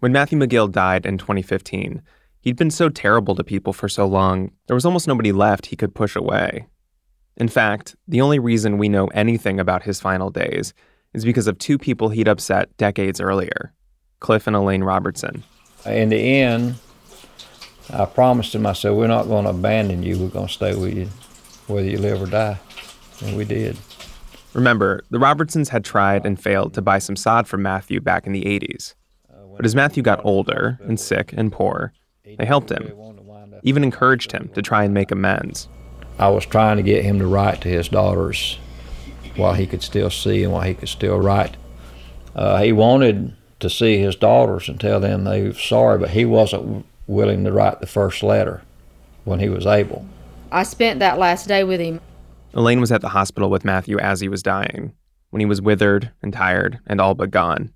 When 0.00 0.12
Matthew 0.12 0.38
McGill 0.38 0.70
died 0.70 1.06
in 1.06 1.18
2015, 1.18 2.02
he'd 2.40 2.56
been 2.56 2.70
so 2.70 2.88
terrible 2.88 3.34
to 3.34 3.42
people 3.42 3.72
for 3.72 3.88
so 3.88 4.06
long, 4.06 4.52
there 4.68 4.76
was 4.76 4.84
almost 4.84 5.08
nobody 5.08 5.32
left 5.32 5.66
he 5.66 5.76
could 5.76 5.94
push 5.94 6.14
away. 6.14 6.66
In 7.36 7.48
fact, 7.48 7.96
the 8.06 8.20
only 8.20 8.38
reason 8.38 8.78
we 8.78 8.88
know 8.88 9.08
anything 9.08 9.58
about 9.58 9.82
his 9.82 10.00
final 10.00 10.30
days 10.30 10.72
is 11.14 11.24
because 11.24 11.48
of 11.48 11.58
two 11.58 11.78
people 11.78 12.10
he'd 12.10 12.28
upset 12.28 12.76
decades 12.76 13.20
earlier 13.20 13.72
Cliff 14.20 14.46
and 14.46 14.54
Elaine 14.54 14.84
Robertson. 14.84 15.42
In 15.84 16.10
the 16.10 16.16
end, 16.16 16.76
I 17.90 18.04
promised 18.04 18.54
him, 18.54 18.66
I 18.66 18.74
said, 18.74 18.92
We're 18.92 19.06
not 19.06 19.26
going 19.26 19.44
to 19.44 19.50
abandon 19.50 20.02
you. 20.02 20.18
We're 20.18 20.28
going 20.28 20.48
to 20.48 20.52
stay 20.52 20.74
with 20.74 20.96
you, 20.96 21.06
whether 21.66 21.88
you 21.88 21.98
live 21.98 22.22
or 22.22 22.26
die. 22.26 22.58
And 23.24 23.36
we 23.36 23.44
did. 23.44 23.76
Remember, 24.54 25.02
the 25.10 25.18
Robertsons 25.18 25.70
had 25.70 25.84
tried 25.84 26.26
and 26.26 26.40
failed 26.40 26.74
to 26.74 26.82
buy 26.82 26.98
some 26.98 27.16
sod 27.16 27.48
from 27.48 27.62
Matthew 27.62 28.00
back 28.00 28.26
in 28.26 28.32
the 28.32 28.44
80s. 28.44 28.94
But 29.58 29.66
as 29.66 29.74
Matthew 29.74 30.04
got 30.04 30.24
older 30.24 30.78
and 30.84 31.00
sick 31.00 31.34
and 31.36 31.50
poor, 31.50 31.92
they 32.24 32.46
helped 32.46 32.70
him, 32.70 32.92
even 33.64 33.82
encouraged 33.82 34.30
him 34.30 34.50
to 34.54 34.62
try 34.62 34.84
and 34.84 34.94
make 34.94 35.10
amends. 35.10 35.68
I 36.16 36.28
was 36.28 36.46
trying 36.46 36.76
to 36.76 36.82
get 36.84 37.04
him 37.04 37.18
to 37.18 37.26
write 37.26 37.60
to 37.62 37.68
his 37.68 37.88
daughters 37.88 38.56
while 39.34 39.54
he 39.54 39.66
could 39.66 39.82
still 39.82 40.10
see 40.10 40.44
and 40.44 40.52
while 40.52 40.62
he 40.62 40.74
could 40.74 40.88
still 40.88 41.18
write. 41.18 41.56
Uh, 42.36 42.62
he 42.62 42.72
wanted 42.72 43.34
to 43.58 43.68
see 43.68 43.98
his 43.98 44.14
daughters 44.14 44.68
and 44.68 44.80
tell 44.80 45.00
them 45.00 45.24
they 45.24 45.48
were 45.48 45.52
sorry, 45.54 45.98
but 45.98 46.10
he 46.10 46.24
wasn't 46.24 46.86
willing 47.08 47.42
to 47.42 47.50
write 47.50 47.80
the 47.80 47.86
first 47.88 48.22
letter 48.22 48.62
when 49.24 49.40
he 49.40 49.48
was 49.48 49.66
able. 49.66 50.06
I 50.52 50.62
spent 50.62 51.00
that 51.00 51.18
last 51.18 51.48
day 51.48 51.64
with 51.64 51.80
him. 51.80 52.00
Elaine 52.54 52.80
was 52.80 52.92
at 52.92 53.00
the 53.00 53.08
hospital 53.08 53.50
with 53.50 53.64
Matthew 53.64 53.98
as 53.98 54.20
he 54.20 54.28
was 54.28 54.40
dying, 54.40 54.92
when 55.30 55.40
he 55.40 55.46
was 55.46 55.60
withered 55.60 56.12
and 56.22 56.32
tired 56.32 56.78
and 56.86 57.00
all 57.00 57.16
but 57.16 57.32
gone. 57.32 57.72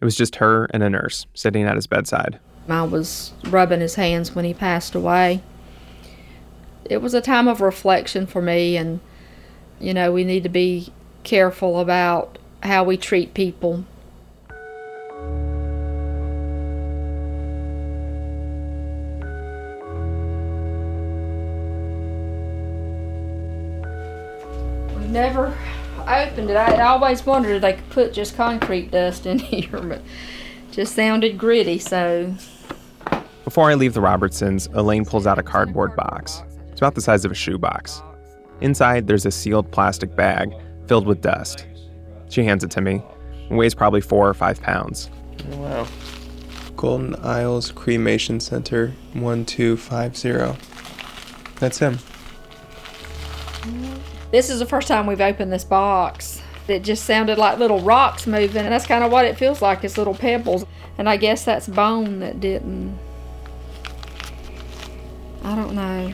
It 0.00 0.04
was 0.04 0.16
just 0.16 0.36
her 0.36 0.66
and 0.72 0.82
a 0.82 0.90
nurse 0.90 1.26
sitting 1.34 1.64
at 1.64 1.76
his 1.76 1.86
bedside. 1.86 2.38
I 2.68 2.82
was 2.82 3.32
rubbing 3.48 3.80
his 3.80 3.94
hands 3.94 4.34
when 4.34 4.44
he 4.44 4.52
passed 4.52 4.94
away 4.94 5.42
it 6.90 7.02
was 7.02 7.14
a 7.14 7.20
time 7.20 7.48
of 7.48 7.60
reflection 7.60 8.26
for 8.26 8.42
me 8.42 8.76
and 8.76 9.00
you 9.80 9.92
know 9.92 10.12
we 10.12 10.24
need 10.24 10.42
to 10.42 10.48
be 10.48 10.92
careful 11.24 11.80
about 11.80 12.38
how 12.62 12.84
we 12.84 12.96
treat 12.96 13.34
people 13.34 13.84
We've 24.94 25.10
never 25.10 25.56
opened 26.06 26.50
it 26.50 26.56
i 26.56 26.80
always 26.82 27.24
wondered 27.26 27.56
if 27.56 27.62
they 27.62 27.72
could 27.74 27.90
put 27.90 28.12
just 28.12 28.36
concrete 28.36 28.90
dust 28.90 29.26
in 29.26 29.38
here 29.40 29.80
but 29.80 30.02
just 30.70 30.94
sounded 30.94 31.38
gritty 31.38 31.78
so 31.78 32.34
before 33.46 33.70
I 33.70 33.74
leave 33.74 33.94
the 33.94 34.00
Robertsons, 34.00 34.66
Elaine 34.74 35.04
pulls 35.04 35.24
out 35.24 35.38
a 35.38 35.42
cardboard 35.44 35.94
box. 35.94 36.42
It's 36.68 36.80
about 36.80 36.96
the 36.96 37.00
size 37.00 37.24
of 37.24 37.30
a 37.30 37.34
shoebox. 37.36 38.02
Inside, 38.60 39.06
there's 39.06 39.24
a 39.24 39.30
sealed 39.30 39.70
plastic 39.70 40.16
bag 40.16 40.52
filled 40.88 41.06
with 41.06 41.20
dust. 41.20 41.64
She 42.28 42.42
hands 42.42 42.64
it 42.64 42.72
to 42.72 42.80
me. 42.80 43.00
It 43.48 43.54
weighs 43.54 43.72
probably 43.72 44.00
four 44.00 44.28
or 44.28 44.34
five 44.34 44.60
pounds. 44.60 45.10
Oh, 45.52 45.56
wow. 45.58 45.86
Golden 46.76 47.14
Isles 47.24 47.70
Cremation 47.70 48.40
Center 48.40 48.88
1250. 49.12 50.60
That's 51.60 51.78
him. 51.78 52.00
This 54.30 54.50
is 54.50 54.58
the 54.58 54.66
first 54.66 54.88
time 54.88 55.06
we've 55.06 55.20
opened 55.20 55.52
this 55.52 55.64
box. 55.64 56.42
It 56.68 56.80
just 56.80 57.04
sounded 57.04 57.38
like 57.38 57.58
little 57.58 57.80
rocks 57.80 58.26
moving, 58.26 58.64
and 58.64 58.72
that's 58.72 58.86
kind 58.86 59.04
of 59.04 59.12
what 59.12 59.24
it 59.24 59.36
feels 59.36 59.62
like. 59.62 59.84
It's 59.84 59.96
little 59.96 60.14
pebbles. 60.14 60.64
And 60.98 61.08
I 61.08 61.16
guess 61.16 61.44
that's 61.44 61.68
bone 61.68 62.20
that 62.20 62.40
didn't. 62.40 62.98
I 65.44 65.54
don't 65.54 65.74
know. 65.74 66.12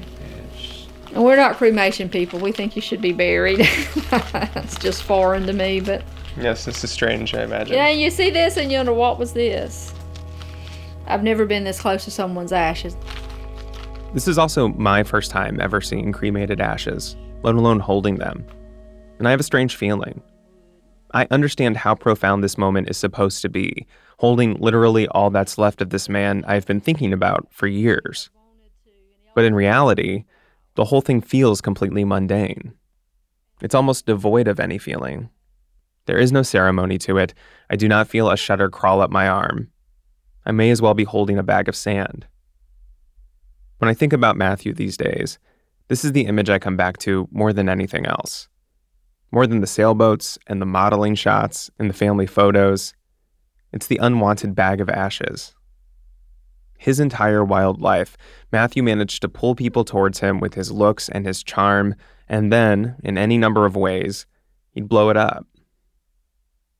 And 1.15 1.25
we're 1.25 1.37
not 1.37 1.57
cremation 1.57 2.09
people. 2.09 2.39
We 2.39 2.53
think 2.53 2.75
you 2.75 2.83
should 2.83 3.01
be 3.01 3.13
buried. 3.13 3.59
That's 4.33 4.79
just 4.79 5.03
foreign 5.03 5.47
to 5.47 5.53
me, 5.53 5.81
but. 5.81 6.03
Yes, 6.39 6.65
this 6.65 6.83
is 6.83 6.91
strange, 6.91 7.35
I 7.35 7.43
imagine. 7.43 7.75
Yeah, 7.75 7.91
you 7.91 8.11
see 8.11 8.31
this 8.31 8.57
and 8.57 8.73
you 8.73 8.79
wonder, 8.79 8.95
what 8.95 9.19
was 9.19 9.35
this? 9.35 9.93
I've 11.07 11.23
never 11.23 11.45
been 11.45 11.65
this 11.65 11.81
close 11.81 12.05
to 12.05 12.11
someone's 12.11 12.53
ashes. 12.53 12.97
This 14.15 14.27
is 14.27 14.39
also 14.39 14.69
my 14.69 15.03
first 15.03 15.31
time 15.31 15.61
ever 15.61 15.83
seeing 15.83 16.13
cremated 16.13 16.61
ashes, 16.61 17.17
let 17.43 17.55
alone 17.55 17.81
holding 17.81 18.17
them. 18.17 18.45
And 19.19 19.29
I 19.29 19.31
have 19.31 19.41
a 19.41 19.45
strange 19.45 19.77
feeling. 19.77 20.23
I 21.15 21.27
understand 21.31 21.77
how 21.77 21.95
profound 21.95 22.43
this 22.43 22.57
moment 22.57 22.89
is 22.89 22.97
supposed 22.97 23.43
to 23.43 23.49
be, 23.49 23.87
holding 24.19 24.55
literally 24.55 25.07
all 25.09 25.31
that's 25.31 25.59
left 25.59 25.83
of 25.83 25.91
this 25.91 26.09
man 26.09 26.45
I've 26.47 26.67
been 26.67 26.81
thinking 26.81 27.13
about 27.13 27.47
for 27.51 27.67
years. 27.67 28.31
But 29.35 29.45
in 29.45 29.55
reality, 29.55 30.25
the 30.75 30.85
whole 30.85 31.01
thing 31.03 31.21
feels 31.21 31.61
completely 31.61 32.05
mundane. 32.05 32.73
It's 33.61 33.75
almost 33.75 34.07
devoid 34.07 34.49
of 34.49 34.59
any 34.59 34.79
feeling. 34.79 35.29
There 36.07 36.19
is 36.19 36.33
no 36.33 36.43
ceremony 36.43 36.99
to 36.99 37.19
it. 37.19 37.35
I 37.71 37.77
do 37.77 37.89
not 37.89 38.09
feel 38.09 38.31
a 38.31 38.37
shudder 38.37 38.69
crawl 38.69 39.01
up 39.01 39.11
my 39.11 39.29
arm. 39.29 39.71
I 40.45 40.51
may 40.51 40.71
as 40.71 40.83
well 40.83 40.95
be 40.95 41.05
holding 41.05 41.39
a 41.39 41.45
bag 41.45 41.69
of 41.69 41.77
sand. 41.77 42.27
When 43.79 43.89
I 43.89 43.95
think 43.95 44.13
about 44.13 44.37
Matthew 44.37 44.73
these 44.73 44.97
days, 44.97 45.39
this 45.93 46.05
is 46.05 46.13
the 46.13 46.27
image 46.27 46.51
I 46.51 46.59
come 46.59 46.77
back 46.77 46.97
to 46.99 47.29
more 47.31 47.53
than 47.53 47.69
anything 47.69 48.07
else. 48.07 48.49
More 49.31 49.47
than 49.47 49.61
the 49.61 49.67
sailboats 49.67 50.39
and 50.47 50.61
the 50.61 50.67
modeling 50.67 51.15
shots 51.15 51.71
and 51.79 51.89
the 51.89 51.95
family 51.95 52.27
photos, 52.27 52.95
it's 53.73 53.87
the 53.87 53.99
unwanted 53.99 54.55
bag 54.55 54.81
of 54.81 54.89
ashes 54.89 55.55
his 56.83 56.99
entire 56.99 57.45
wild 57.45 57.81
life, 57.81 58.17
Matthew 58.51 58.83
managed 58.83 59.23
to 59.23 59.29
pull 59.29 59.55
people 59.55 59.85
towards 59.85 60.19
him 60.19 60.41
with 60.41 60.55
his 60.55 60.73
looks 60.73 61.09
and 61.09 61.25
his 61.25 61.45
charm, 61.45 61.95
and 62.29 62.53
then, 62.53 62.97
in 63.05 63.17
any 63.17 63.39
number 63.39 63.65
of 63.65 63.77
ways, 63.77 64.27
he'd 64.73 64.89
blow 64.89 65.09
it 65.09 65.17
up. 65.17 65.47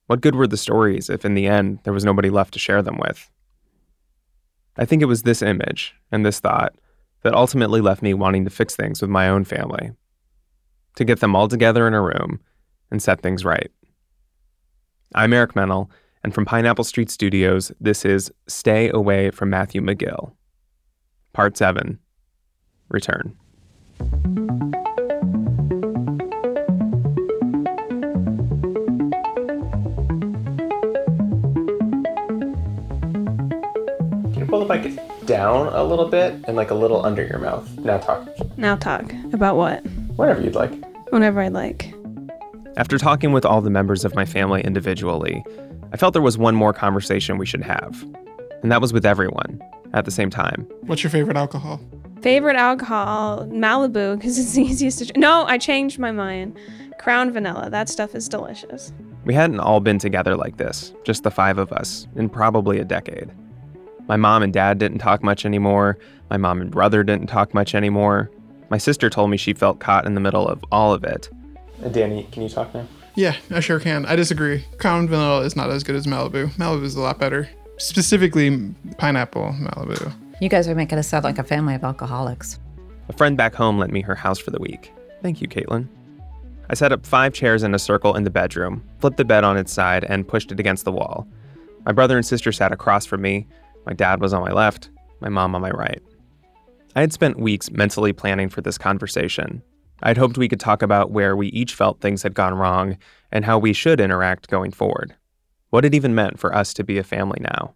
What 0.09 0.21
good 0.21 0.35
were 0.35 0.49
the 0.49 0.57
stories 0.57 1.09
if 1.09 1.25
in 1.25 1.35
the 1.35 1.47
end 1.47 1.79
there 1.85 1.93
was 1.93 2.05
nobody 2.05 2.31
left 2.31 2.53
to 2.55 2.59
share 2.59 2.83
them 2.83 2.99
with? 2.99 3.31
I 4.77 4.87
think 4.87 5.03
it 5.03 5.07
was 5.07 5.23
this 5.23 5.41
image 5.41 5.95
and 6.11 6.27
this 6.27 6.41
thought 6.41 6.75
that 7.23 7.35
ultimately 7.35 7.81
left 7.81 8.03
me 8.03 8.15
wanting 8.15 8.45
to 8.45 8.51
fix 8.51 8.77
things 8.77 9.01
with 9.01 9.11
my 9.11 9.29
own 9.29 9.45
family, 9.45 9.93
to 10.97 11.05
get 11.05 11.21
them 11.21 11.35
all 11.35 11.49
together 11.49 11.87
in 11.87 11.95
a 11.95 12.03
room 12.03 12.41
and 12.91 13.03
set 13.03 13.23
things 13.23 13.45
right. 13.45 13.71
I'm 15.15 15.33
Eric 15.33 15.57
Mennel, 15.57 15.91
and 16.25 16.35
from 16.35 16.45
Pineapple 16.45 16.85
Street 16.85 17.11
Studios, 17.11 17.73
this 17.81 18.05
is 18.05 18.33
Stay 18.47 18.91
Away 18.91 19.31
from 19.31 19.51
Matthew 19.51 19.81
McGill. 19.81 20.33
Part 21.33 21.57
7 21.57 21.99
Return. 22.89 23.37
Down 35.27 35.69
a 35.69 35.83
little 35.85 36.09
bit 36.09 36.35
and 36.47 36.57
like 36.57 36.71
a 36.71 36.75
little 36.75 37.05
under 37.05 37.25
your 37.25 37.39
mouth? 37.39 37.69
Now 37.79 37.99
talk. 37.99 38.29
Now 38.59 38.77
talk. 38.77 39.13
About 39.33 39.57
what? 39.57 39.85
Whatever 40.17 40.43
you'd 40.43 40.55
like. 40.55 40.73
Whenever 41.11 41.41
I'd 41.41 41.53
like. 41.53 41.95
After 42.77 42.97
talking 42.99 43.33
with 43.33 43.45
all 43.45 43.61
the 43.61 43.71
members 43.71 44.05
of 44.05 44.15
my 44.15 44.25
family 44.25 44.63
individually, 44.63 45.45
I 45.93 45.97
felt 45.97 46.15
there 46.15 46.23
was 46.23 46.39
one 46.39 46.55
more 46.55 46.73
conversation 46.73 47.37
we 47.37 47.45
should 47.45 47.63
have, 47.63 48.03
and 48.63 48.73
that 48.73 48.81
was 48.81 48.93
with 48.93 49.05
everyone 49.05 49.61
at 49.93 50.07
the 50.07 50.11
same 50.11 50.31
time. 50.31 50.67
What's 50.83 51.03
your 51.03 51.11
favorite 51.11 51.37
alcohol? 51.37 51.81
Favorite 52.23 52.57
alcohol, 52.57 53.47
Malibu, 53.49 54.17
because 54.17 54.39
it's 54.39 54.53
the 54.55 54.63
easiest 54.63 55.07
to. 55.07 55.21
No, 55.21 55.45
I 55.45 55.59
changed 55.59 55.99
my 55.99 56.13
mind. 56.13 56.57
Crown 56.99 57.33
Vanilla. 57.33 57.69
That 57.69 57.89
stuff 57.89 58.15
is 58.15 58.29
delicious. 58.29 58.93
We 59.25 59.35
hadn't 59.35 59.61
all 59.61 59.81
been 59.81 59.99
together 59.99 60.37
like 60.37 60.57
this, 60.57 60.93
just 61.05 61.25
the 61.25 61.31
five 61.31 61.59
of 61.59 61.73
us, 61.73 62.07
in 62.17 62.29
probably 62.29 62.79
a 62.79 62.85
decade. 62.85 63.31
My 64.09 64.17
mom 64.17 64.43
and 64.43 64.53
dad 64.53 64.79
didn't 64.79 64.99
talk 64.99 65.23
much 65.23 65.47
anymore. 65.47 65.99
My 66.31 66.37
mom 66.37 66.61
and 66.61 66.71
brother 66.71 67.03
didn't 67.05 67.29
talk 67.29 67.55
much 67.55 67.75
anymore. 67.75 68.31
My 68.71 68.79
sister 68.79 69.11
told 69.11 69.31
me 69.31 69.37
she 69.37 69.53
felt 69.53 69.81
caught 69.81 70.07
in 70.07 70.15
the 70.15 70.21
middle 70.21 70.49
of 70.49 70.65
all 70.73 70.93
of 70.93 71.05
it. 71.05 71.29
Uh, 71.85 71.89
Danny, 71.89 72.27
can 72.33 72.43
you 72.43 72.49
talk 72.49 72.75
now? 72.75 72.87
Yeah, 73.15 73.37
I 73.51 73.61
sure 73.61 73.79
can. 73.79 74.07
I 74.07 74.17
disagree. 74.17 74.65
Crown 74.79 75.09
Vanilla 75.09 75.43
is 75.43 75.55
not 75.55 75.71
as 75.71 75.85
good 75.85 75.97
as 75.97 76.07
Malibu. 76.07 76.49
Malibu 76.55 76.83
is 76.85 76.95
a 76.95 77.01
lot 77.01 77.19
better. 77.19 77.49
Specifically, 77.77 78.75
pineapple 78.99 79.55
Malibu. 79.61 80.13
You 80.41 80.49
guys 80.49 80.67
are 80.69 80.75
making 80.75 80.99
us 80.99 81.09
sound 81.09 81.25
like 81.25 81.39
a 81.39 81.45
family 81.45 81.75
of 81.75 81.85
alcoholics. 81.85 82.59
A 83.09 83.13
friend 83.13 83.37
back 83.37 83.55
home 83.55 83.79
lent 83.79 83.93
me 83.93 84.01
her 84.01 84.15
house 84.15 84.39
for 84.39 84.51
the 84.51 84.61
week. 84.61 84.93
Thank 85.23 85.41
you, 85.41 85.49
Caitlin. 85.49 85.89
I 86.71 86.75
set 86.75 86.93
up 86.93 87.05
five 87.05 87.35
chairs 87.35 87.63
in 87.63 87.75
a 87.75 87.79
circle 87.79 88.17
in 88.17 88.25
the 88.25 88.31
bedroom, 88.31 88.83
flipped 89.01 89.19
the 89.19 89.25
bed 89.25 89.45
on 89.45 89.59
its 89.59 89.73
side, 89.73 90.05
and 90.05 90.27
pushed 90.27 90.51
it 90.51 90.59
against 90.59 90.85
the 90.85 90.93
wall. 90.93 91.29
My 91.85 91.93
brother 91.93 92.17
and 92.17 92.25
sister 92.25 92.53
sat 92.53 92.73
across 92.73 93.05
from 93.05 93.21
me. 93.21 93.47
My 93.87 93.93
dad 93.93 94.21
was 94.21 94.33
on 94.33 94.43
my 94.43 94.53
left, 94.53 94.91
my 95.21 95.29
mom 95.29 95.55
on 95.55 95.61
my 95.61 95.71
right. 95.71 96.03
I 96.95 97.01
had 97.01 97.13
spent 97.13 97.39
weeks 97.39 97.71
mentally 97.71 98.13
planning 98.13 98.49
for 98.49 98.61
this 98.61 98.79
conversation. 98.79 99.63
I'd 100.03 100.19
hoped 100.19 100.37
we 100.37 100.49
could 100.49 100.61
talk 100.61 100.83
about 100.83 101.11
where 101.11 101.37
we 101.37 101.49
each 101.49 101.75
felt 101.75 102.01
things 102.01 102.23
had 102.23 102.35
gone 102.35 102.55
wrong 102.55 102.99
and 103.31 103.45
how 103.45 103.59
we 103.59 103.73
should 103.73 104.01
interact 104.01 104.49
going 104.49 104.73
forward. 104.73 105.15
What 105.71 105.85
it 105.85 105.95
even 105.95 106.15
meant 106.15 106.39
for 106.39 106.55
us 106.55 106.75
to 106.75 106.85
be 106.85 106.99
a 106.99 107.05
family 107.05 107.39
now. 107.41 107.75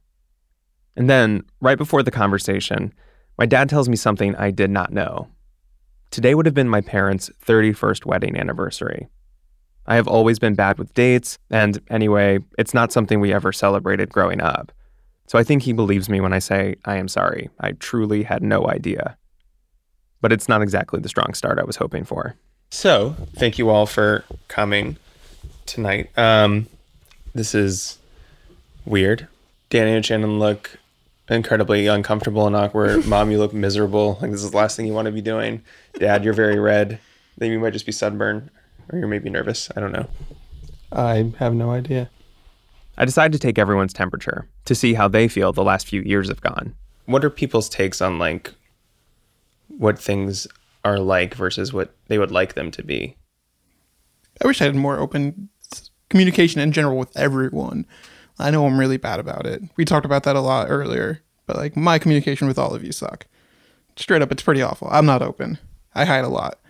And 0.96 1.08
then, 1.08 1.44
right 1.60 1.78
before 1.78 2.02
the 2.02 2.10
conversation, 2.10 2.92
my 3.38 3.46
dad 3.46 3.68
tells 3.68 3.88
me 3.88 3.96
something 3.96 4.34
I 4.36 4.50
did 4.50 4.70
not 4.70 4.92
know. 4.92 5.28
Today 6.10 6.34
would 6.34 6.46
have 6.46 6.54
been 6.54 6.68
my 6.68 6.80
parents' 6.80 7.30
31st 7.44 8.06
wedding 8.06 8.36
anniversary. 8.36 9.08
I 9.86 9.96
have 9.96 10.08
always 10.08 10.38
been 10.38 10.54
bad 10.54 10.78
with 10.78 10.94
dates, 10.94 11.38
and 11.50 11.80
anyway, 11.90 12.38
it's 12.58 12.74
not 12.74 12.92
something 12.92 13.20
we 13.20 13.32
ever 13.32 13.52
celebrated 13.52 14.10
growing 14.10 14.40
up. 14.40 14.72
So 15.26 15.38
I 15.38 15.44
think 15.44 15.62
he 15.62 15.72
believes 15.72 16.08
me 16.08 16.20
when 16.20 16.32
I 16.32 16.38
say, 16.38 16.76
I 16.84 16.96
am 16.96 17.08
sorry. 17.08 17.50
I 17.60 17.72
truly 17.72 18.22
had 18.22 18.42
no 18.42 18.68
idea. 18.68 19.16
But 20.20 20.32
it's 20.32 20.48
not 20.48 20.62
exactly 20.62 21.00
the 21.00 21.08
strong 21.08 21.34
start 21.34 21.58
I 21.58 21.64
was 21.64 21.76
hoping 21.76 22.04
for. 22.04 22.36
So, 22.70 23.16
thank 23.34 23.58
you 23.58 23.70
all 23.70 23.86
for 23.86 24.24
coming 24.48 24.96
tonight. 25.66 26.10
Um, 26.16 26.66
this 27.34 27.54
is 27.54 27.98
weird. 28.84 29.28
Danny 29.70 29.92
and 29.92 30.04
Shannon 30.04 30.38
look 30.38 30.78
incredibly 31.28 31.86
uncomfortable 31.86 32.46
and 32.46 32.56
awkward. 32.56 33.06
Mom, 33.08 33.30
you 33.30 33.38
look 33.38 33.52
miserable. 33.52 34.18
Like 34.20 34.30
this 34.30 34.42
is 34.42 34.50
the 34.50 34.56
last 34.56 34.76
thing 34.76 34.86
you 34.86 34.92
want 34.92 35.06
to 35.06 35.12
be 35.12 35.20
doing. 35.20 35.62
Dad, 35.98 36.24
you're 36.24 36.34
very 36.34 36.58
red. 36.58 36.98
Then 37.36 37.52
you 37.52 37.58
might 37.58 37.72
just 37.72 37.86
be 37.86 37.92
sunburned, 37.92 38.50
or 38.90 38.98
you're 38.98 39.08
maybe 39.08 39.28
nervous. 39.28 39.68
I 39.76 39.80
don't 39.80 39.92
know. 39.92 40.08
I 40.92 41.32
have 41.38 41.52
no 41.52 41.70
idea. 41.70 42.08
I 42.98 43.04
decided 43.04 43.32
to 43.32 43.38
take 43.38 43.58
everyone's 43.58 43.92
temperature 43.92 44.48
to 44.64 44.74
see 44.74 44.94
how 44.94 45.08
they 45.08 45.28
feel 45.28 45.52
the 45.52 45.62
last 45.64 45.86
few 45.86 46.02
years 46.02 46.28
have 46.28 46.40
gone. 46.40 46.74
What 47.04 47.24
are 47.24 47.30
people's 47.30 47.68
takes 47.68 48.00
on 48.00 48.18
like 48.18 48.52
what 49.68 49.98
things 49.98 50.46
are 50.84 50.98
like 50.98 51.34
versus 51.34 51.72
what 51.72 51.94
they 52.08 52.18
would 52.18 52.30
like 52.30 52.54
them 52.54 52.70
to 52.72 52.82
be? 52.82 53.16
I 54.42 54.46
wish 54.46 54.60
I 54.60 54.64
had 54.64 54.74
more 54.74 54.98
open 54.98 55.48
communication 56.08 56.60
in 56.60 56.72
general 56.72 56.98
with 56.98 57.16
everyone. 57.16 57.86
I 58.38 58.50
know 58.50 58.66
I'm 58.66 58.78
really 58.78 58.96
bad 58.96 59.20
about 59.20 59.46
it. 59.46 59.62
We 59.76 59.84
talked 59.84 60.06
about 60.06 60.24
that 60.24 60.36
a 60.36 60.40
lot 60.40 60.68
earlier, 60.68 61.22
but 61.46 61.56
like 61.56 61.76
my 61.76 61.98
communication 61.98 62.46
with 62.46 62.58
all 62.58 62.74
of 62.74 62.84
you 62.84 62.92
suck. 62.92 63.26
Straight 63.96 64.22
up, 64.22 64.30
it's 64.30 64.42
pretty 64.42 64.62
awful. 64.62 64.88
I'm 64.90 65.06
not 65.06 65.22
open. 65.22 65.58
I 65.94 66.04
hide 66.04 66.24
a 66.24 66.28
lot. 66.28 66.60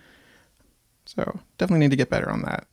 So 1.05 1.41
definitely 1.59 1.81
need 1.81 1.91
to 1.91 1.97
get 1.97 2.11
better 2.11 2.31
on 2.31 2.43
that. 2.43 2.67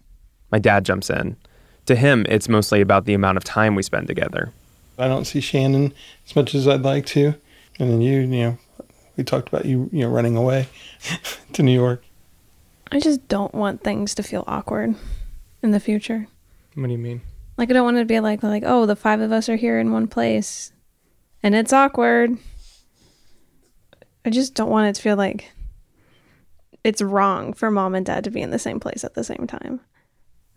My 0.52 0.60
dad 0.60 0.86
jumps 0.86 1.10
in. 1.10 1.38
To 1.88 1.96
him, 1.96 2.26
it's 2.30 2.48
mostly 2.48 2.82
about 2.82 3.06
the 3.06 3.14
amount 3.14 3.38
of 3.38 3.44
time 3.44 3.76
we 3.76 3.84
spend 3.84 4.08
together. 4.08 4.54
I 4.98 5.08
don't 5.08 5.26
see 5.26 5.42
Shannon 5.42 5.94
as 6.26 6.36
much 6.36 6.56
as 6.56 6.68
I'd 6.68 6.82
like 6.82 7.06
to. 7.08 7.36
And 7.80 7.90
then 7.90 8.02
you, 8.02 8.20
you 8.20 8.28
know, 8.28 8.58
we 9.18 9.24
talked 9.24 9.50
about 9.50 9.66
you, 9.66 9.90
you 9.92 10.02
know, 10.02 10.10
running 10.10 10.36
away 10.36 10.68
to 11.54 11.64
New 11.64 11.74
York. 11.74 12.04
I 12.92 13.00
just 13.00 13.28
don't 13.28 13.54
want 13.54 13.84
things 13.84 14.14
to 14.16 14.24
feel 14.24 14.44
awkward 14.48 14.96
in 15.62 15.72
the 15.72 15.80
future. 15.80 16.28
What 16.76 16.86
do 16.86 16.92
you 16.92 16.98
mean? 16.98 17.22
Like 17.58 17.70
I 17.70 17.74
don't 17.74 17.86
want 17.86 17.98
it 17.98 18.02
to 18.02 18.06
be 18.06 18.20
like 18.20 18.44
like 18.44 18.64
oh 18.66 18.86
the 18.86 18.96
five 18.96 19.22
of 19.22 19.32
us 19.32 19.50
are 19.50 19.56
here 19.56 19.80
in 19.80 19.92
one 19.92 20.08
place, 20.08 20.72
and 21.42 21.56
it's 21.56 21.74
awkward. 21.74 22.38
I 24.26 24.30
just 24.30 24.54
don't 24.54 24.70
want 24.70 24.88
it 24.88 24.96
to 24.96 25.02
feel 25.02 25.18
like 25.18 25.52
it's 26.84 27.02
wrong 27.02 27.54
for 27.54 27.70
mom 27.70 27.96
and 27.96 28.06
dad 28.06 28.24
to 28.24 28.32
be 28.32 28.42
in 28.42 28.52
the 28.52 28.60
same 28.60 28.80
place 28.80 29.04
at 29.04 29.14
the 29.14 29.24
same 29.24 29.48
time. 29.48 29.82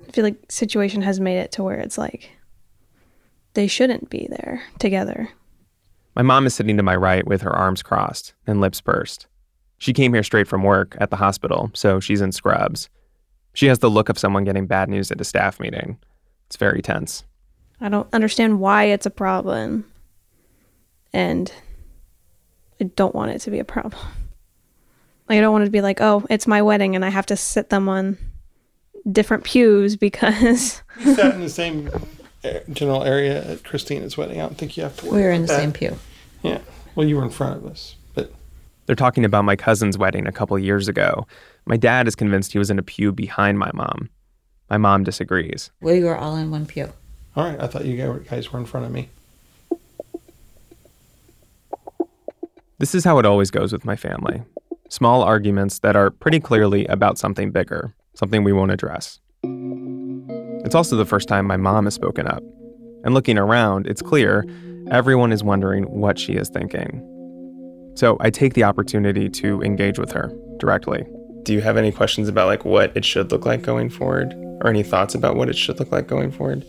I 0.07 0.11
feel 0.13 0.25
like 0.25 0.51
situation 0.51 1.03
has 1.03 1.21
made 1.21 1.39
it 1.39 1.53
to 1.53 1.63
where 1.63 1.79
it's 1.79 1.99
like 1.99 2.31
they 3.55 3.67
shouldn't 3.67 4.11
be 4.11 4.29
there 4.31 4.63
together. 4.79 5.31
My 6.15 6.23
mom 6.23 6.47
is 6.47 6.55
sitting 6.55 6.77
to 6.77 6.83
my 6.83 6.97
right 6.97 7.27
with 7.27 7.43
her 7.43 7.55
arms 7.55 7.83
crossed 7.83 8.35
and 8.47 8.61
lips 8.61 8.81
pursed. 8.81 9.27
She 9.79 9.93
came 9.93 10.15
here 10.15 10.23
straight 10.23 10.49
from 10.49 10.63
work 10.63 10.97
at 11.01 11.11
the 11.11 11.17
hospital, 11.17 11.71
so 11.75 12.01
she's 12.01 12.21
in 12.21 12.33
scrubs. 12.33 12.89
She 13.53 13.67
has 13.67 13.79
the 13.79 13.91
look 13.91 14.09
of 14.09 14.19
someone 14.19 14.45
getting 14.45 14.67
bad 14.67 14.89
news 14.89 15.11
at 15.11 15.21
a 15.21 15.25
staff 15.25 15.61
meeting. 15.61 15.99
It's 16.47 16.57
very 16.57 16.83
tense. 16.83 17.25
I 17.81 17.89
don't 17.89 18.13
understand 18.13 18.61
why 18.61 18.85
it's 18.85 19.07
a 19.07 19.11
problem. 19.11 19.91
And 21.13 21.53
I 22.81 22.85
don't 22.85 23.15
want 23.15 23.31
it 23.31 23.41
to 23.41 23.51
be 23.51 23.59
a 23.59 23.65
problem. 23.65 24.01
Like 25.29 25.39
I 25.39 25.41
don't 25.41 25.53
want 25.53 25.63
it 25.63 25.67
to 25.67 25.73
be 25.73 25.81
like, 25.81 26.01
oh, 26.01 26.25
it's 26.31 26.47
my 26.47 26.63
wedding 26.63 26.95
and 26.95 27.05
I 27.05 27.09
have 27.09 27.27
to 27.27 27.37
sit 27.37 27.71
them 27.71 27.89
on 27.89 28.19
different 29.11 29.45
pews 29.45 29.97
because 29.97 30.83
We 31.05 31.15
sat 31.15 31.35
in 31.35 31.41
the 31.41 31.49
same 31.63 31.91
uh, 32.45 32.61
general 32.73 33.03
area 33.05 33.45
at 33.53 33.65
Christina's 33.65 34.17
wedding. 34.17 34.41
I 34.41 34.45
don't 34.45 34.57
think 34.59 34.77
you 34.77 34.83
have 34.83 34.97
to 34.99 35.07
worry 35.07 35.17
We 35.17 35.23
were 35.23 35.31
in 35.33 35.43
the 35.43 35.53
about 35.53 35.61
same 35.61 35.73
pew. 35.73 35.97
Yeah. 36.43 36.61
Well, 36.95 37.07
you 37.07 37.17
were 37.17 37.25
in 37.25 37.31
front 37.31 37.57
of 37.57 37.67
us, 37.71 37.97
but 38.15 38.33
They're 38.87 38.97
talking 38.97 39.25
about 39.25 39.45
my 39.45 39.57
cousin's 39.57 39.99
wedding 39.99 40.27
a 40.27 40.33
couple 40.33 40.59
years 40.59 40.89
ago. 40.89 41.27
My 41.67 41.77
dad 41.77 42.07
is 42.09 42.15
convinced 42.15 42.53
he 42.53 42.59
was 42.59 42.71
in 42.71 42.79
a 42.79 42.83
pew 42.83 43.13
behind 43.13 43.59
my 43.59 43.71
mom. 43.75 44.09
My 44.71 44.79
mom 44.79 45.05
disagrees. 45.05 45.71
We 45.81 46.03
were 46.03 46.17
all 46.17 46.37
in 46.37 46.51
one 46.51 46.67
pew. 46.67 46.93
all 47.37 47.45
right. 47.45 47.61
I 47.61 47.67
thought 47.67 47.85
you 47.85 47.97
guys 48.29 48.53
were 48.53 48.59
in 48.59 48.67
front 48.67 48.87
of 48.87 48.93
me. 48.93 49.09
This 52.79 52.95
is 52.95 53.05
how 53.05 53.19
it 53.19 53.25
always 53.27 53.51
goes 53.51 53.73
with 53.73 53.85
my 53.85 53.97
family 53.97 54.43
small 54.89 55.23
arguments 55.23 55.81
that 55.81 55.97
are 55.97 56.11
pretty 56.11 56.39
clearly 56.39 56.87
about 56.87 57.19
something 57.19 57.51
bigger, 57.51 57.93
something 58.17 58.43
we 58.43 58.53
won't 58.53 58.73
address. 58.73 59.21
It's 60.65 60.75
also 60.75 60.97
the 60.97 61.07
first 61.07 61.29
time 61.29 61.47
my 61.47 61.57
mom 61.57 61.85
has 61.85 61.95
spoken 61.95 62.27
up. 62.27 62.43
And 63.05 63.15
looking 63.15 63.39
around, 63.39 63.87
it's 63.87 64.03
clear 64.03 64.45
everyone 64.91 65.33
is 65.33 65.45
wondering 65.45 65.85
what 65.85 66.19
she 66.19 66.33
is 66.33 66.49
thinking. 66.49 67.03
So 67.95 68.17
I 68.21 68.31
take 68.31 68.55
the 68.55 68.65
opportunity 68.65 69.29
to 69.29 69.63
engage 69.63 69.99
with 69.99 70.13
her 70.13 70.33
directly. 70.59 71.07
Do 71.45 71.53
you 71.53 71.61
have 71.61 71.77
any 71.77 71.93
questions 71.93 72.29
about 72.29 72.49
like 72.49 72.65
what 72.65 72.97
it 72.97 73.05
should 73.05 73.31
look 73.31 73.47
like 73.47 73.63
going 73.63 73.91
forward, 73.91 74.35
or 74.61 74.69
any 74.69 74.83
thoughts 74.83 75.15
about 75.15 75.37
what 75.37 75.49
it 75.49 75.57
should 75.57 75.79
look 75.79 75.93
like 75.93 76.09
going 76.09 76.33
forward? 76.33 76.67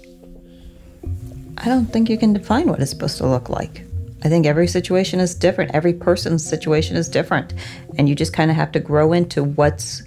I 1.58 1.66
don't 1.66 1.88
think 1.88 2.10
you 2.10 2.18
can 2.18 2.34
define 2.34 2.68
what 2.68 2.80
it's 2.80 2.92
supposed 2.92 3.18
to 3.18 3.28
look 3.28 3.50
like. 3.50 3.84
I 4.24 4.30
think 4.30 4.46
every 4.46 4.68
situation 4.68 5.20
is 5.20 5.34
different. 5.34 5.72
Every 5.74 5.94
person's 5.94 6.46
situation 6.46 6.96
is 6.96 7.10
different. 7.10 7.54
And 7.98 8.08
you 8.08 8.14
just 8.14 8.34
kind 8.34 8.52
of 8.52 8.58
have 8.58 8.72
to 8.74 8.80
grow 8.80 9.14
into 9.14 9.44
what's 9.44 10.04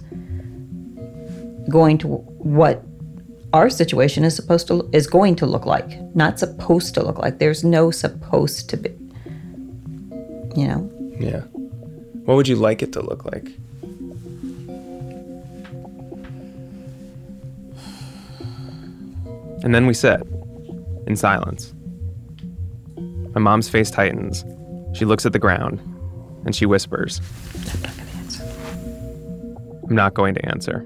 going 1.69 1.97
to 1.99 2.07
what 2.07 2.83
our 3.53 3.69
situation 3.69 4.23
is 4.23 4.35
supposed 4.35 4.67
to 4.67 4.89
is 4.93 5.07
going 5.07 5.35
to 5.35 5.45
look 5.45 5.65
like, 5.65 5.99
not 6.15 6.39
supposed 6.39 6.93
to 6.95 7.03
look 7.03 7.17
like. 7.17 7.39
There's 7.39 7.63
no 7.63 7.91
supposed 7.91 8.69
to 8.69 8.77
be. 8.77 8.89
You 10.55 10.67
know, 10.67 11.15
Yeah. 11.19 11.41
What 12.25 12.35
would 12.35 12.47
you 12.47 12.55
like 12.55 12.81
it 12.81 12.93
to 12.93 13.01
look 13.01 13.25
like? 13.25 13.47
And 19.63 19.75
then 19.75 19.85
we 19.85 19.93
sit 19.93 20.21
in 21.07 21.15
silence. 21.15 21.73
My 23.33 23.39
mom's 23.39 23.69
face 23.69 23.91
tightens. 23.91 24.43
She 24.93 25.05
looks 25.05 25.25
at 25.25 25.33
the 25.33 25.39
ground 25.39 25.79
and 26.45 26.55
she 26.55 26.65
whispers, 26.65 27.21
I'm 27.73 27.81
not 27.81 27.95
gonna 27.95 28.11
answer. 28.17 28.43
I'm 29.87 29.95
not 29.95 30.13
going 30.13 30.33
to 30.35 30.45
answer. 30.49 30.85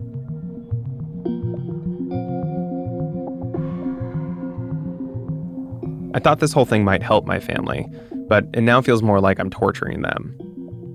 I 6.15 6.19
thought 6.19 6.39
this 6.39 6.53
whole 6.53 6.65
thing 6.65 6.85
might 6.85 7.03
help 7.03 7.25
my 7.25 7.41
family, 7.41 7.85
but 8.29 8.45
it 8.53 8.61
now 8.61 8.81
feels 8.81 9.03
more 9.03 9.19
like 9.19 9.37
I'm 9.37 9.49
torturing 9.49 10.01
them. 10.01 10.33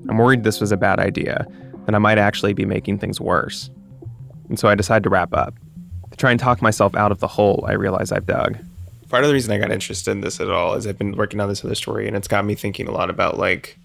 I'm 0.09 0.17
worried 0.17 0.45
this 0.45 0.63
was 0.63 0.73
a 0.73 0.79
bad 0.79 0.99
idea, 0.99 1.47
that 1.85 1.95
I 1.95 1.99
might 1.99 2.17
actually 2.17 2.55
be 2.55 2.65
making 2.65 2.99
things 2.99 3.21
worse. 3.21 3.69
And 4.49 4.59
so 4.59 4.67
I 4.67 4.75
decide 4.75 5.03
to 5.03 5.11
wrap 5.11 5.35
up, 5.35 5.55
to 6.11 6.17
try 6.17 6.31
and 6.31 6.41
talk 6.41 6.63
myself 6.63 6.97
out 6.97 7.13
of 7.13 7.21
the 7.21 7.29
hole 7.29 7.67
I 7.69 7.73
realize 7.73 8.13
I've 8.13 8.25
dug. 8.25 8.57
part 9.11 9.23
of 9.23 9.29
the 9.29 9.35
reason 9.35 9.53
I 9.53 9.59
got 9.59 9.71
interested 9.71 10.11
in 10.11 10.23
this 10.23 10.41
at 10.41 10.49
all 10.49 10.73
is 10.73 10.87
I've 10.87 10.97
been 10.97 11.15
working 11.15 11.39
on 11.39 11.51
this 11.51 11.63
other 11.67 11.75
story 11.75 12.09
and 12.09 12.17
it's 12.17 12.29
got 12.29 12.47
me 12.47 12.55
thinking 12.55 12.89
a 12.89 12.91
lot 12.91 13.11
about 13.11 13.39
like 13.39 13.79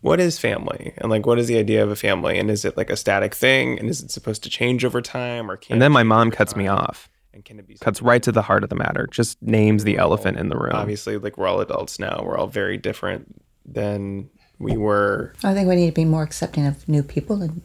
what 0.00 0.18
is 0.18 0.40
family 0.40 0.92
and 0.98 1.08
like 1.08 1.24
what 1.24 1.38
is 1.38 1.46
the 1.46 1.58
idea 1.58 1.84
of 1.84 1.90
a 1.90 1.96
family 1.96 2.36
and 2.36 2.50
is 2.50 2.64
it 2.64 2.76
like 2.76 2.90
a 2.90 2.96
static 2.96 3.32
thing 3.34 3.78
and 3.78 3.88
is 3.88 4.02
it 4.02 4.10
supposed 4.10 4.42
to 4.42 4.50
change 4.50 4.84
over 4.84 5.00
time 5.00 5.48
or 5.50 5.56
can 5.56 5.74
And 5.74 5.82
then 5.82 5.92
my 5.92 6.02
mom 6.02 6.32
cuts 6.32 6.56
me 6.56 6.66
off, 6.66 7.08
and 7.32 7.44
can 7.44 7.58
it 7.58 7.66
be 7.66 7.76
cuts 7.76 8.02
right 8.02 8.22
to 8.22 8.32
the 8.32 8.42
heart 8.42 8.62
of 8.62 8.70
the 8.70 8.76
matter, 8.76 9.06
just 9.06 9.40
names 9.42 9.84
the 9.84 9.98
elephant 9.98 10.38
in 10.38 10.48
the 10.48 10.56
room. 10.56 10.72
obviously 10.74 11.18
like 11.18 11.36
we're 11.38 11.46
all 11.46 11.60
adults 11.60 11.98
now 11.98 12.20
we're 12.24 12.36
all 12.36 12.46
very 12.46 12.76
different 12.76 13.42
than 13.64 14.28
we 14.58 14.76
were 14.76 15.32
I 15.44 15.54
think 15.54 15.68
we 15.68 15.76
need 15.76 15.86
to 15.86 15.92
be 15.92 16.04
more 16.04 16.22
accepting 16.22 16.66
of 16.66 16.88
new 16.88 17.02
people 17.02 17.42
and 17.42 17.62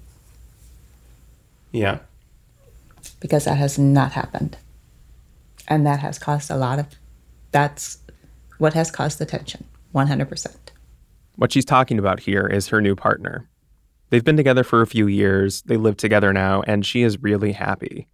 yeah 1.72 2.00
because 3.20 3.46
that 3.46 3.58
has 3.58 3.80
not 3.80 4.12
happened. 4.14 4.58
And 5.68 5.86
that 5.86 6.00
has 6.00 6.20
caused 6.20 6.52
a 6.52 6.58
lot 6.58 6.80
of 6.80 6.88
that's 7.52 7.98
what 8.58 8.74
has 8.74 8.92
caused 8.92 9.20
the 9.20 9.26
tension. 9.26 9.66
100%. 9.94 10.56
What 11.36 11.52
she's 11.52 11.66
talking 11.66 12.00
about 12.00 12.20
here 12.20 12.48
is 12.48 12.68
her 12.68 12.82
new 12.82 12.96
partner. 12.96 13.50
They've 14.10 14.24
been 14.24 14.38
together 14.38 14.64
for 14.64 14.82
a 14.82 14.88
few 14.88 15.08
years, 15.08 15.62
they 15.64 15.78
live 15.78 15.98
together 15.98 16.34
now, 16.34 16.62
and 16.68 16.86
she 16.86 17.02
is 17.02 17.22
really 17.22 17.52
happy. 17.52 18.08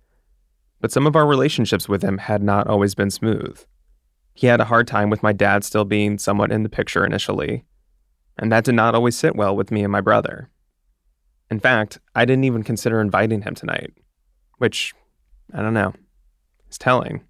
But 0.82 0.92
some 0.92 1.06
of 1.06 1.16
our 1.16 1.28
relationships 1.28 1.90
with 1.90 2.02
him 2.02 2.18
had 2.18 2.42
not 2.42 2.68
always 2.68 2.96
been 2.96 3.12
smooth. 3.12 3.60
He 4.34 4.48
had 4.48 4.62
a 4.62 4.66
hard 4.66 4.88
time 4.88 5.10
with 5.10 5.24
my 5.24 5.34
dad 5.34 5.64
still 5.64 5.86
being 5.86 6.18
somewhat 6.18 6.52
in 6.52 6.64
the 6.64 6.70
picture 6.70 7.06
initially, 7.06 7.66
and 8.38 8.52
that 8.52 8.64
did 8.64 8.76
not 8.76 8.96
always 8.96 9.18
sit 9.18 9.36
well 9.36 9.56
with 9.56 9.72
me 9.72 9.84
and 9.84 9.92
my 9.92 10.02
brother. 10.02 10.50
In 11.52 11.60
fact, 11.60 12.00
I 12.16 12.26
didn't 12.26 12.46
even 12.46 12.64
consider 12.64 13.02
inviting 13.02 13.42
him 13.42 13.56
tonight, 13.56 13.92
which, 14.58 14.94
I 15.54 15.62
don't 15.62 15.74
know, 15.74 15.94
is 16.70 16.78
telling. 16.78 17.24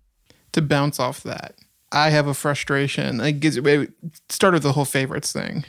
To 0.51 0.61
bounce 0.61 0.99
off 0.99 1.23
that, 1.23 1.55
I 1.91 2.09
have 2.11 2.27
a 2.27 2.33
frustration. 2.33 3.17
Like, 3.17 3.39
gives- 3.39 3.59
wait, 3.59 3.89
start 4.29 4.53
with 4.53 4.63
the 4.63 4.73
whole 4.73 4.85
favorites 4.85 5.31
thing. 5.31 5.63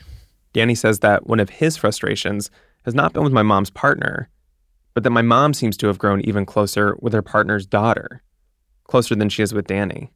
Danny 0.52 0.74
says 0.74 0.98
that 0.98 1.26
one 1.26 1.40
of 1.40 1.48
his 1.48 1.76
frustrations 1.76 2.50
has 2.84 2.94
not 2.94 3.12
been 3.12 3.22
with 3.22 3.32
my 3.32 3.42
mom's 3.42 3.70
partner, 3.70 4.28
but 5.00 5.04
that 5.04 5.10
my 5.12 5.22
mom 5.22 5.54
seems 5.54 5.78
to 5.78 5.86
have 5.86 5.98
grown 5.98 6.20
even 6.20 6.44
closer 6.44 6.94
with 7.00 7.14
her 7.14 7.22
partner's 7.22 7.64
daughter, 7.64 8.22
closer 8.84 9.14
than 9.14 9.30
she 9.30 9.42
is 9.42 9.54
with 9.54 9.66
Danny. 9.66 10.12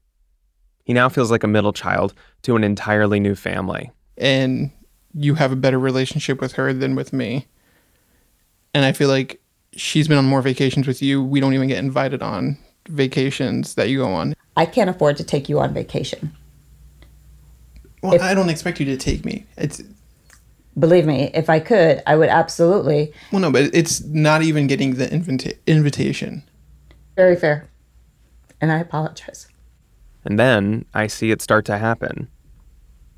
He 0.85 0.93
now 0.93 1.09
feels 1.09 1.31
like 1.31 1.43
a 1.43 1.49
middle 1.49 1.73
child 1.73 2.13
to 2.43 2.55
an 2.55 2.63
entirely 2.63 3.19
new 3.19 3.35
family. 3.35 3.91
and 4.19 4.71
you 5.15 5.37
have 5.37 5.53
a 5.53 5.57
better 5.57 5.79
relationship 5.79 6.39
with 6.39 6.53
her 6.53 6.75
than 6.75 6.97
with 6.97 7.15
me. 7.15 7.47
And 8.75 8.85
I 8.85 8.93
feel 8.93 9.09
like 9.09 9.41
she's 9.73 10.07
been 10.07 10.19
on 10.19 10.27
more 10.27 10.43
vacations 10.43 10.87
with 10.87 11.01
you. 11.01 11.23
We 11.23 11.41
don't 11.41 11.55
even 11.55 11.69
get 11.69 11.79
invited 11.79 12.21
on 12.21 12.59
vacations 12.89 13.77
that 13.77 13.89
you 13.89 13.99
go 13.99 14.13
on. 14.13 14.35
I 14.57 14.67
can't 14.67 14.91
afford 14.91 15.17
to 15.17 15.25
take 15.25 15.49
you 15.49 15.61
on 15.61 15.73
vacation. 15.73 16.37
Well, 18.03 18.21
I 18.21 18.35
don't 18.35 18.51
expect 18.51 18.81
you 18.81 18.87
to 18.87 18.97
take 18.97 19.25
me. 19.25 19.47
It's 19.57 19.81
Believe 20.79 21.07
me, 21.07 21.31
if 21.35 21.49
I 21.49 21.61
could, 21.61 22.03
I 22.07 22.17
would 22.17 22.29
absolutely. 22.29 23.13
well, 23.31 23.41
no, 23.41 23.51
but 23.53 23.71
it's 23.73 24.03
not 24.05 24.43
even 24.43 24.67
getting 24.67 24.95
the 24.95 25.13
invita- 25.13 25.57
invitation. 25.67 26.43
Very 27.17 27.37
fair. 27.37 27.69
And 28.61 28.73
I 28.73 28.79
apologize. 28.79 29.47
And 30.25 30.39
then 30.39 30.85
I 30.95 31.07
see 31.07 31.31
it 31.31 31.43
start 31.43 31.65
to 31.67 31.79
happen. 31.79 32.29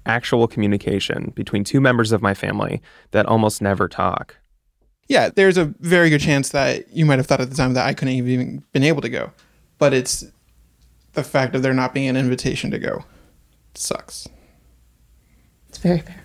Actual 0.05 0.47
communication 0.49 1.33
between 1.35 1.65
two 1.65 1.81
members 1.81 2.13
of 2.13 2.21
my 2.21 2.35
family 2.35 2.83
that 3.13 3.27
almost 3.27 3.63
never 3.63 3.89
talk. 3.89 4.37
Yeah, 5.09 5.31
there's 5.31 5.57
a 5.57 5.67
very 5.81 6.11
good 6.11 6.21
chance 6.21 6.51
that 6.51 6.91
you 6.91 7.07
might 7.07 7.19
have 7.19 7.27
thought 7.27 7.41
at 7.41 7.49
the 7.49 7.57
time 7.57 7.75
that 7.75 7.87
I 7.87 7.95
couldn't 7.95 8.17
have 8.17 8.29
even 8.29 8.65
been 8.73 8.83
able 8.83 9.03
to 9.03 9.09
go, 9.09 9.31
but 9.79 9.95
it's 9.95 10.25
the 11.13 11.23
fact 11.23 11.55
of 11.55 11.63
there 11.63 11.73
not 11.73 11.95
being 11.95 12.09
an 12.09 12.17
invitation 12.17 12.71
to 12.73 12.79
go 12.79 13.05
sucks. 13.79 14.29
It's 15.69 15.79
very 15.79 16.01
fair. 16.01 16.23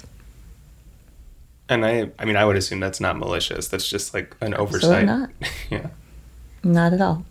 And 1.72 1.86
i 1.86 2.10
i 2.20 2.26
mean 2.26 2.36
i 2.36 2.46
would 2.46 2.56
assume 2.56 2.80
that's 2.80 3.00
not 3.00 3.18
malicious 3.18 3.68
that's 3.68 3.88
just 3.90 4.14
like 4.14 4.36
an 4.42 4.54
oversight. 4.54 5.08
Absolutely 5.08 5.10
oversight 5.10 5.42
not. 5.42 5.50
yeah 5.72 5.90
Not 6.64 6.94
at 6.94 7.02
all. 7.02 7.26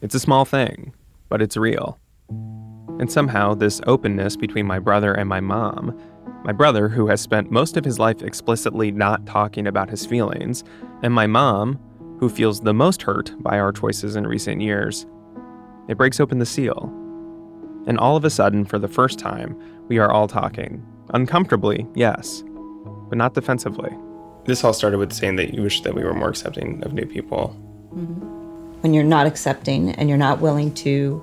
It's 0.00 0.14
a 0.14 0.20
small 0.20 0.46
thing, 0.46 0.94
but 1.28 1.42
it's 1.42 1.58
real. 1.58 1.98
And 2.30 3.12
somehow, 3.12 3.52
this 3.54 3.82
openness 3.86 4.34
between 4.36 4.66
my 4.66 4.78
brother 4.78 5.12
and 5.12 5.28
my 5.28 5.40
mom, 5.40 5.98
my 6.42 6.52
brother, 6.52 6.88
who 6.88 7.06
has 7.08 7.20
spent 7.20 7.50
most 7.50 7.76
of 7.76 7.84
his 7.84 7.98
life 7.98 8.22
explicitly 8.22 8.90
not 8.90 9.26
talking 9.26 9.66
about 9.66 9.90
his 9.90 10.06
feelings, 10.06 10.64
and 11.02 11.12
my 11.12 11.26
mom, 11.26 11.78
who 12.18 12.30
feels 12.30 12.60
the 12.60 12.72
most 12.72 13.02
hurt 13.02 13.34
by 13.42 13.58
our 13.58 13.72
choices 13.72 14.16
in 14.16 14.26
recent 14.26 14.62
years, 14.62 15.04
it 15.88 15.98
breaks 15.98 16.18
open 16.18 16.38
the 16.38 16.46
seal. 16.46 16.90
And 17.86 17.98
all 17.98 18.16
of 18.16 18.24
a 18.24 18.30
sudden, 18.30 18.64
for 18.64 18.78
the 18.78 18.88
first 18.88 19.18
time, 19.18 19.54
we 19.88 19.98
are 19.98 20.10
all 20.10 20.28
talking. 20.28 20.82
Uncomfortably, 21.12 21.86
yes, 21.94 22.42
but 23.10 23.18
not 23.18 23.34
defensively. 23.34 23.90
this 24.46 24.64
all 24.64 24.72
started 24.72 24.98
with 24.98 25.12
saying 25.12 25.36
that 25.36 25.52
you 25.52 25.62
wish 25.62 25.82
that 25.82 25.94
we 25.94 26.02
were 26.02 26.14
more 26.14 26.30
accepting 26.30 26.82
of 26.84 26.94
new 26.94 27.04
people 27.06 27.54
mm-hmm. 27.94 28.28
When 28.80 28.94
you're 28.94 29.04
not 29.04 29.26
accepting 29.26 29.90
and 29.90 30.08
you're 30.08 30.16
not 30.16 30.40
willing 30.40 30.72
to 30.76 31.22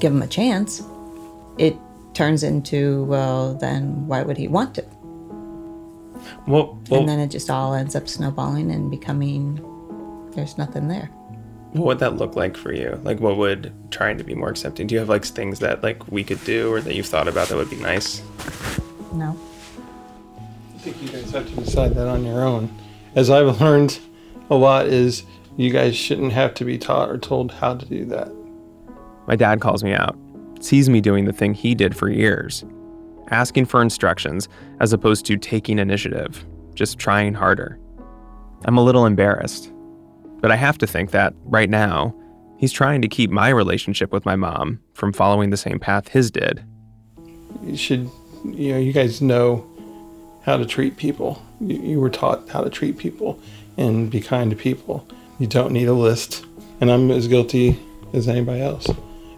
give 0.00 0.14
them 0.14 0.22
a 0.22 0.26
chance, 0.26 0.82
it 1.58 1.76
turns 2.14 2.42
into, 2.42 3.04
well, 3.04 3.52
then 3.52 4.06
why 4.06 4.22
would 4.22 4.38
he 4.38 4.48
want 4.48 4.74
to? 4.76 4.84
well, 6.46 6.78
well 6.88 7.00
and 7.00 7.08
then 7.08 7.18
it 7.18 7.28
just 7.28 7.50
all 7.50 7.74
ends 7.74 7.94
up 7.94 8.08
snowballing 8.08 8.70
and 8.70 8.90
becoming 8.90 9.60
there's 10.34 10.56
nothing 10.58 10.88
there. 10.88 11.06
what 11.72 11.86
would 11.86 11.98
that 11.98 12.16
look 12.16 12.36
like 12.36 12.56
for 12.56 12.72
you 12.72 12.98
like 13.04 13.20
what 13.20 13.36
would 13.36 13.72
trying 13.90 14.18
to 14.18 14.24
be 14.24 14.34
more 14.34 14.48
accepting 14.50 14.86
do 14.86 14.94
you 14.94 14.98
have 14.98 15.08
like 15.08 15.24
things 15.24 15.58
that 15.58 15.82
like 15.82 16.06
we 16.10 16.22
could 16.24 16.42
do 16.44 16.72
or 16.72 16.80
that 16.80 16.94
you've 16.94 17.06
thought 17.06 17.28
about 17.28 17.48
that 17.48 17.56
would 17.56 17.70
be 17.70 17.76
nice 17.76 18.22
No. 19.12 19.36
I 20.80 20.82
think 20.82 21.02
you 21.02 21.08
guys 21.10 21.30
have 21.32 21.46
to 21.46 21.56
decide 21.56 21.94
that 21.96 22.08
on 22.08 22.24
your 22.24 22.42
own. 22.42 22.74
As 23.14 23.28
I've 23.28 23.60
learned 23.60 23.98
a 24.48 24.54
lot 24.54 24.86
is 24.86 25.24
you 25.58 25.68
guys 25.70 25.94
shouldn't 25.94 26.32
have 26.32 26.54
to 26.54 26.64
be 26.64 26.78
taught 26.78 27.10
or 27.10 27.18
told 27.18 27.52
how 27.52 27.74
to 27.74 27.84
do 27.84 28.06
that. 28.06 28.32
My 29.26 29.36
dad 29.36 29.60
calls 29.60 29.84
me 29.84 29.92
out, 29.92 30.16
sees 30.58 30.88
me 30.88 31.02
doing 31.02 31.26
the 31.26 31.34
thing 31.34 31.52
he 31.52 31.74
did 31.74 31.94
for 31.94 32.08
years, 32.08 32.64
asking 33.28 33.66
for 33.66 33.82
instructions 33.82 34.48
as 34.80 34.94
opposed 34.94 35.26
to 35.26 35.36
taking 35.36 35.78
initiative, 35.78 36.46
just 36.74 36.98
trying 36.98 37.34
harder. 37.34 37.78
I'm 38.64 38.78
a 38.78 38.82
little 38.82 39.04
embarrassed, 39.04 39.70
but 40.40 40.50
I 40.50 40.56
have 40.56 40.78
to 40.78 40.86
think 40.86 41.10
that, 41.10 41.34
right 41.44 41.68
now, 41.68 42.14
he's 42.56 42.72
trying 42.72 43.02
to 43.02 43.08
keep 43.08 43.30
my 43.30 43.50
relationship 43.50 44.14
with 44.14 44.24
my 44.24 44.34
mom 44.34 44.80
from 44.94 45.12
following 45.12 45.50
the 45.50 45.58
same 45.58 45.78
path 45.78 46.08
his 46.08 46.30
did. 46.30 46.64
You 47.64 47.76
should, 47.76 48.10
you 48.46 48.72
know, 48.72 48.78
you 48.78 48.94
guys 48.94 49.20
know 49.20 49.69
how 50.42 50.56
to 50.56 50.64
treat 50.66 50.96
people. 50.96 51.42
You, 51.60 51.76
you 51.80 52.00
were 52.00 52.10
taught 52.10 52.48
how 52.48 52.62
to 52.62 52.70
treat 52.70 52.98
people 52.98 53.38
and 53.76 54.10
be 54.10 54.20
kind 54.20 54.50
to 54.50 54.56
people. 54.56 55.06
You 55.38 55.46
don't 55.46 55.72
need 55.72 55.88
a 55.88 55.92
list. 55.94 56.44
And 56.80 56.90
I'm 56.90 57.10
as 57.10 57.28
guilty 57.28 57.78
as 58.12 58.26
anybody 58.28 58.60
else. 58.60 58.86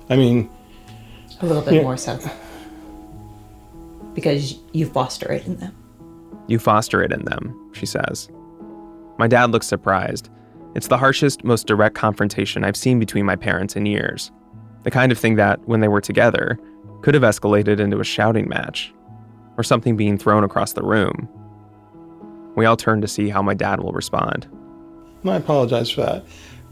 I 0.09 0.16
mean, 0.16 0.49
A 1.40 1.47
little 1.47 1.62
bit 1.62 1.75
Yeah. 1.75 1.82
more 1.82 1.97
so. 1.97 2.18
Because 4.14 4.59
you 4.73 4.87
foster 4.87 5.30
it 5.32 5.47
in 5.47 5.56
them. 5.56 5.75
You 6.47 6.59
foster 6.59 7.02
it 7.02 7.12
in 7.12 7.25
them, 7.25 7.71
she 7.73 7.87
says. 7.87 8.28
My 9.18 9.26
dad 9.26 9.50
looks 9.50 9.66
surprised. 9.66 10.28
It's 10.75 10.88
the 10.88 10.99
harshest, 10.99 11.44
most 11.44 11.66
direct 11.66 11.94
confrontation 11.94 12.64
I've 12.64 12.76
seen 12.76 12.99
between 12.99 13.25
my 13.26 13.37
parents 13.37 13.76
in 13.76 13.87
years. 13.87 14.30
The 14.85 14.90
kind 14.90 15.12
of 15.12 15.18
thing 15.18 15.37
that, 15.37 15.61
when 15.66 15.80
they 15.80 15.88
were 15.88 16.00
together, 16.00 16.59
could 17.02 17.14
have 17.14 17.23
escalated 17.23 17.78
into 17.80 18.00
a 18.00 18.04
shouting 18.04 18.49
match 18.49 18.92
or 19.56 19.64
something 19.64 19.97
being 19.97 20.18
thrown 20.18 20.44
across 20.44 20.73
the 20.73 20.82
room. 20.82 21.28
We 22.54 22.64
all 22.66 22.76
turn 22.76 23.00
to 23.00 23.09
see 23.09 23.28
how 23.28 23.42
my 23.42 23.54
dad 23.54 23.80
will 23.80 23.92
respond. 23.92 24.47
I 25.25 25.37
apologize 25.37 25.90
for 25.90 26.02
that. 26.02 26.25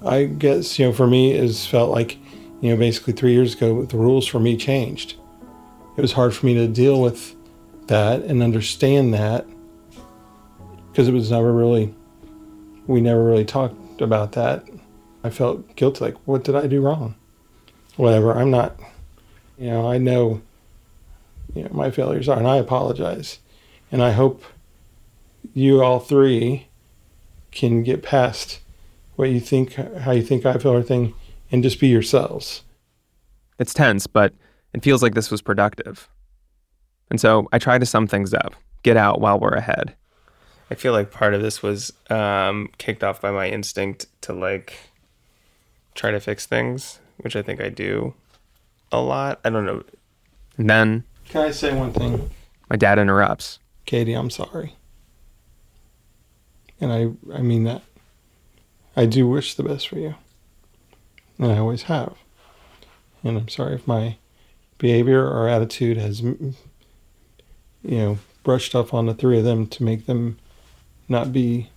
I 0.05 0.25
guess, 0.25 0.79
you 0.79 0.87
know, 0.87 0.93
for 0.93 1.07
me, 1.07 1.33
it's 1.33 1.67
felt 1.67 1.91
like, 1.91 2.19
you 2.61 2.71
know, 2.71 2.77
basically 2.77 3.13
three 3.13 3.33
years 3.33 3.55
ago, 3.55 3.85
the 3.85 3.97
rules 3.97 4.27
for 4.27 4.41
me 4.41 4.57
changed. 4.57 5.17
It 5.97 6.01
was 6.01 6.13
hard 6.13 6.35
for 6.35 6.47
me 6.47 6.55
to 6.55 6.67
deal 6.67 7.01
with 7.01 7.37
that 7.87 8.23
and 8.23 8.43
understand 8.43 9.13
that 9.15 9.47
because 10.91 11.09
it 11.09 11.13
was 11.13 11.31
never 11.31 11.53
really, 11.53 11.95
we 12.87 13.01
never 13.01 13.25
really 13.25 13.45
talked 13.45 14.01
about 14.01 14.33
that. 14.33 14.67
I 15.23 15.31
felt 15.31 15.77
guilty, 15.77 16.05
like, 16.05 16.17
what 16.27 16.45
did 16.45 16.57
I 16.57 16.67
do 16.67 16.81
wrong? 16.81 17.15
Whatever, 17.97 18.33
I'm 18.33 18.51
not, 18.51 18.79
you 19.59 19.69
know, 19.69 19.91
I 19.91 19.99
know, 19.99 20.41
you 21.55 21.63
know, 21.63 21.71
my 21.73 21.91
failures 21.91 22.29
are, 22.29 22.39
and 22.39 22.47
I 22.47 22.57
apologize. 22.57 23.39
And 23.93 24.03
I 24.03 24.13
hope 24.13 24.45
you 25.55 25.83
all 25.83 25.99
three 25.99 26.69
can 27.51 27.83
get 27.83 28.03
past 28.03 28.61
what 29.17 29.31
you 29.31 29.41
think, 29.41 29.75
how 29.75 30.13
you 30.13 30.23
think 30.23 30.47
I 30.47 30.57
feel, 30.59 30.73
everything, 30.73 31.15
and 31.51 31.63
just 31.63 31.81
be 31.81 31.89
yourselves. 31.89 32.63
It's 33.59 33.75
tense, 33.75 34.07
but 34.07 34.33
it 34.73 34.83
feels 34.83 35.03
like 35.03 35.15
this 35.15 35.31
was 35.31 35.43
productive. 35.43 36.09
And 37.11 37.21
so 37.21 37.49
I 37.53 37.59
try 37.59 37.79
to 37.79 37.85
sum 37.87 38.07
things 38.07 38.33
up, 38.33 38.55
get 38.83 38.97
out 38.97 39.21
while 39.21 39.39
we're 39.39 39.51
ahead. 39.55 39.95
I 40.71 40.77
feel 40.77 40.93
like 40.93 41.11
part 41.11 41.35
of 41.35 41.43
this 41.43 41.63
was 41.63 41.93
um, 42.09 42.71
kicked 42.79 43.03
off 43.03 43.21
by 43.21 43.33
my 43.33 43.49
instinct 43.49 44.07
to 44.23 44.33
like 44.33 44.75
try 45.97 46.13
to 46.13 46.21
fix 46.21 46.47
things, 46.47 47.01
which 47.19 47.35
I 47.35 47.43
think 47.43 47.61
I 47.61 47.69
do. 47.69 48.15
a 48.93 49.01
lot. 49.01 49.41
I 49.45 49.51
don't 49.51 49.67
know. 49.67 49.83
And 50.57 50.71
then 50.71 51.05
Can 51.31 51.43
I 51.43 51.53
say 51.53 51.73
one 51.73 51.93
thing? 51.93 52.29
my 52.69 52.75
dad 52.75 52.99
interrupts. 52.99 53.61
Katie, 53.87 54.15
I'm 54.15 54.31
sorry. 54.31 54.75
And 56.81 56.93
I 56.93 57.37
I 57.37 57.41
mean 57.41 57.63
that. 57.65 57.83
I 58.97 59.07
do 59.07 59.29
wish 59.29 59.55
the 59.55 59.63
best 59.63 59.87
for 59.87 59.97
you. 59.97 60.17
And 61.39 61.53
I 61.53 61.59
always 61.59 61.85
have. 61.85 62.17
And 63.23 63.39
I'm 63.39 63.49
sorry 63.49 63.77
if 63.77 63.87
my 63.87 64.17
behavior 64.79 65.25
or 65.25 65.49
attitude 65.49 65.99
has 65.99 66.21
you 66.21 66.55
know, 67.85 68.19
brushed 68.43 68.75
up 68.75 68.93
on 68.93 69.07
the 69.07 69.15
three 69.15 69.39
of 69.39 69.45
them 69.45 69.69
to 69.69 69.85
make 69.85 70.07
them 70.07 70.37
not 71.09 71.33
be 71.33 71.71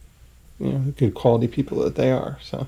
you 0.60 0.72
know, 0.72 0.80
the 0.86 0.92
good 0.92 1.14
quality 1.14 1.48
people 1.48 1.80
that 1.84 1.94
they 1.94 2.12
are. 2.12 2.40
So 2.42 2.66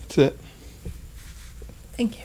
that's 0.00 0.16
it. 0.16 0.38
Thank 1.96 2.18
you. 2.18 2.24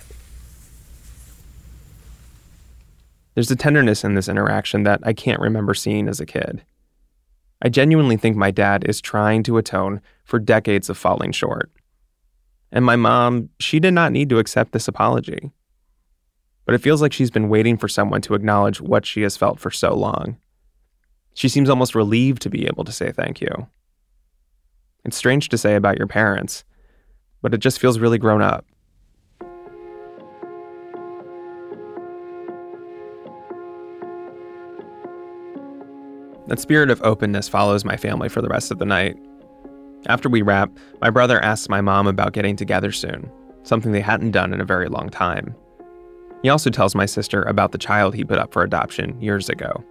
There's 3.40 3.52
a 3.52 3.56
tenderness 3.56 4.04
in 4.04 4.16
this 4.16 4.28
interaction 4.28 4.84
that 4.84 5.00
I 5.04 5.14
can't 5.14 5.40
remember 5.40 5.74
seeing 5.74 6.10
as 6.10 6.20
a 6.20 6.26
kid. 6.26 6.62
I 7.62 7.70
genuinely 7.70 8.18
think 8.18 8.36
my 8.36 8.52
dad 8.52 8.84
is 8.86 9.00
trying 9.00 9.44
to 9.44 9.58
atone 9.58 10.02
for 10.26 10.40
decades 10.40 10.90
of 10.90 10.98
falling 10.98 11.32
short. 11.32 11.72
And 12.70 12.84
my 12.84 12.98
mom, 12.98 13.48
she 13.58 13.80
did 13.80 13.94
not 13.94 14.12
need 14.12 14.28
to 14.32 14.40
accept 14.40 14.74
this 14.74 14.90
apology. 14.90 15.54
But 16.66 16.76
it 16.76 16.82
feels 16.82 17.02
like 17.02 17.14
she's 17.14 17.32
been 17.32 17.48
waiting 17.48 17.78
for 17.78 17.88
someone 17.88 18.20
to 18.24 18.34
acknowledge 18.34 18.82
what 18.82 19.06
she 19.06 19.22
has 19.22 19.38
felt 19.38 19.58
for 19.58 19.72
so 19.72 19.96
long. 19.96 20.36
She 21.34 21.48
seems 21.48 21.70
almost 21.70 21.96
relieved 21.96 22.42
to 22.42 22.50
be 22.50 22.68
able 22.68 22.84
to 22.84 22.92
say 22.92 23.14
thank 23.14 23.40
you. 23.40 23.70
It's 25.06 25.16
strange 25.16 25.48
to 25.48 25.58
say 25.58 25.76
about 25.76 25.98
your 25.98 26.08
parents, 26.08 26.66
but 27.42 27.54
it 27.54 27.60
just 27.60 27.80
feels 27.80 28.00
really 28.00 28.18
grown 28.18 28.42
up. 28.42 28.66
That 36.50 36.60
spirit 36.60 36.90
of 36.90 37.00
openness 37.04 37.48
follows 37.48 37.86
my 37.86 37.96
family 37.96 38.28
for 38.28 38.42
the 38.42 38.50
rest 38.50 38.72
of 38.72 38.80
the 38.80 38.86
night. 38.86 39.16
After 40.08 40.30
we 40.30 40.42
wrap, 40.42 40.72
my 41.00 41.12
brother 41.12 41.40
asks 41.44 41.70
my 41.70 41.80
mom 41.80 42.08
about 42.08 42.34
getting 42.34 42.56
together 42.56 42.92
soon, 42.92 43.32
something 43.62 43.92
they 43.92 44.02
hadn't 44.02 44.32
done 44.32 44.52
in 44.52 44.60
a 44.60 44.66
very 44.66 44.90
long 44.90 45.10
time. 45.10 45.56
He 46.42 46.50
also 46.50 46.72
tells 46.72 46.96
my 46.96 47.06
sister 47.06 47.44
about 47.44 47.72
the 47.72 47.78
child 47.78 48.16
he 48.16 48.24
put 48.24 48.40
up 48.40 48.52
for 48.52 48.64
adoption 48.64 49.22
years 49.22 49.48
ago. 49.48 49.84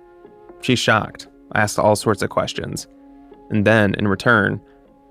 She's 0.60 0.80
shocked, 0.80 1.28
asks 1.54 1.78
all 1.78 1.94
sorts 1.94 2.22
of 2.22 2.30
questions, 2.30 2.88
and 3.50 3.64
then, 3.64 3.94
in 3.94 4.08
return, 4.08 4.60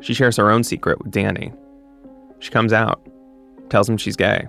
she 0.01 0.13
shares 0.13 0.36
her 0.36 0.51
own 0.51 0.66
secret 0.66 1.00
with 1.01 1.12
Danny. 1.12 1.54
She 2.39 2.51
comes 2.51 2.74
out, 2.74 3.08
tells 3.70 3.88
him 3.88 3.96
she's 3.96 4.18
gay. 4.18 4.48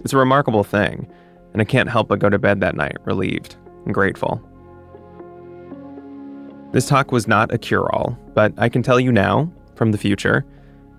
It's 0.00 0.14
a 0.14 0.18
remarkable 0.18 0.64
thing, 0.64 1.06
and 1.52 1.60
I 1.60 1.66
can't 1.66 1.90
help 1.90 2.08
but 2.08 2.18
go 2.18 2.30
to 2.30 2.38
bed 2.38 2.60
that 2.60 2.76
night 2.76 2.96
relieved 3.04 3.56
and 3.84 3.92
grateful. 3.92 4.42
This 6.72 6.86
talk 6.86 7.12
was 7.12 7.28
not 7.28 7.52
a 7.52 7.58
cure 7.58 7.94
all, 7.94 8.18
but 8.34 8.54
I 8.56 8.70
can 8.70 8.82
tell 8.82 8.98
you 8.98 9.12
now, 9.12 9.52
from 9.74 9.92
the 9.92 9.98
future, 9.98 10.46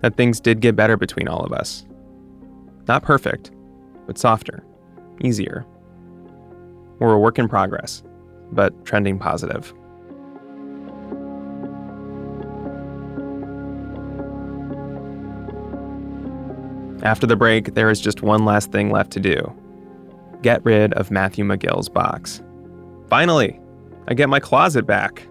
that 0.02 0.16
things 0.16 0.38
did 0.38 0.60
get 0.60 0.76
better 0.76 0.96
between 0.96 1.26
all 1.26 1.40
of 1.40 1.52
us. 1.52 1.84
Not 2.86 3.02
perfect, 3.02 3.50
but 4.06 4.16
softer, 4.16 4.64
easier. 5.20 5.66
We're 7.00 7.14
a 7.14 7.18
work 7.18 7.40
in 7.40 7.48
progress, 7.48 8.04
but 8.52 8.84
trending 8.84 9.18
positive. 9.18 9.74
After 17.02 17.26
the 17.26 17.36
break, 17.36 17.74
there 17.74 17.90
is 17.90 18.00
just 18.00 18.22
one 18.22 18.44
last 18.44 18.70
thing 18.70 18.90
left 18.90 19.10
to 19.12 19.20
do 19.20 19.52
get 20.42 20.62
rid 20.62 20.92
of 20.92 21.10
Matthew 21.10 21.42
McGill's 21.42 21.88
box. 21.88 22.42
Finally, 23.08 23.58
I 24.08 24.14
get 24.14 24.28
my 24.28 24.38
closet 24.38 24.86
back. 24.86 25.26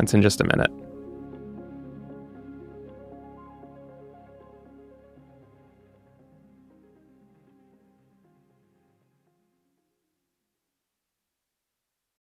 That's 0.00 0.14
in 0.14 0.22
just 0.22 0.40
a 0.40 0.44
minute. 0.44 0.89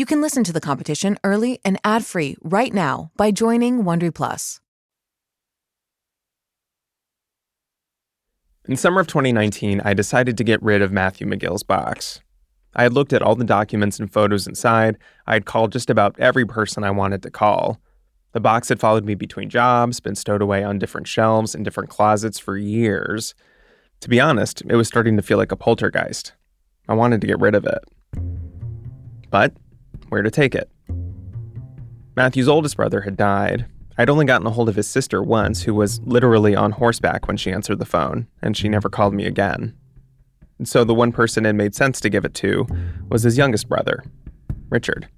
You 0.00 0.06
can 0.06 0.22
listen 0.22 0.44
to 0.44 0.52
The 0.54 0.62
Competition 0.62 1.18
early 1.24 1.60
and 1.62 1.78
ad-free 1.84 2.38
right 2.40 2.72
now 2.72 3.10
by 3.18 3.30
joining 3.30 3.82
Wondery 3.84 4.14
Plus. 4.14 4.58
In 8.66 8.78
summer 8.78 9.02
of 9.02 9.08
2019, 9.08 9.82
I 9.84 9.92
decided 9.92 10.38
to 10.38 10.42
get 10.42 10.62
rid 10.62 10.80
of 10.80 10.90
Matthew 10.90 11.26
McGill's 11.26 11.62
box. 11.62 12.22
I 12.74 12.84
had 12.84 12.94
looked 12.94 13.12
at 13.12 13.20
all 13.20 13.34
the 13.34 13.44
documents 13.44 14.00
and 14.00 14.10
photos 14.10 14.46
inside. 14.46 14.96
I 15.26 15.34
had 15.34 15.44
called 15.44 15.70
just 15.70 15.90
about 15.90 16.18
every 16.18 16.46
person 16.46 16.82
I 16.82 16.92
wanted 16.92 17.22
to 17.24 17.30
call. 17.30 17.78
The 18.32 18.40
box 18.40 18.70
had 18.70 18.80
followed 18.80 19.04
me 19.04 19.14
between 19.14 19.50
jobs, 19.50 20.00
been 20.00 20.14
stowed 20.14 20.40
away 20.40 20.64
on 20.64 20.78
different 20.78 21.08
shelves 21.08 21.54
in 21.54 21.62
different 21.62 21.90
closets 21.90 22.38
for 22.38 22.56
years. 22.56 23.34
To 24.00 24.08
be 24.08 24.18
honest, 24.18 24.62
it 24.66 24.76
was 24.76 24.88
starting 24.88 25.18
to 25.18 25.22
feel 25.22 25.36
like 25.36 25.52
a 25.52 25.56
poltergeist. 25.56 26.32
I 26.88 26.94
wanted 26.94 27.20
to 27.20 27.26
get 27.26 27.38
rid 27.38 27.54
of 27.54 27.66
it. 27.66 27.84
But 29.28 29.52
where 30.10 30.22
to 30.22 30.30
take 30.30 30.54
it? 30.54 30.70
Matthew's 32.16 32.48
oldest 32.48 32.76
brother 32.76 33.00
had 33.00 33.16
died. 33.16 33.66
I'd 33.96 34.10
only 34.10 34.26
gotten 34.26 34.46
a 34.46 34.50
hold 34.50 34.68
of 34.68 34.76
his 34.76 34.86
sister 34.86 35.22
once, 35.22 35.62
who 35.62 35.74
was 35.74 36.00
literally 36.02 36.54
on 36.54 36.72
horseback 36.72 37.26
when 37.26 37.36
she 37.36 37.52
answered 37.52 37.78
the 37.78 37.86
phone, 37.86 38.26
and 38.42 38.56
she 38.56 38.68
never 38.68 38.88
called 38.88 39.14
me 39.14 39.26
again. 39.26 39.74
And 40.58 40.68
so 40.68 40.84
the 40.84 40.94
one 40.94 41.12
person 41.12 41.46
it 41.46 41.54
made 41.54 41.74
sense 41.74 42.00
to 42.00 42.10
give 42.10 42.24
it 42.24 42.34
to 42.34 42.66
was 43.08 43.22
his 43.22 43.38
youngest 43.38 43.68
brother, 43.68 44.04
Richard. 44.68 45.08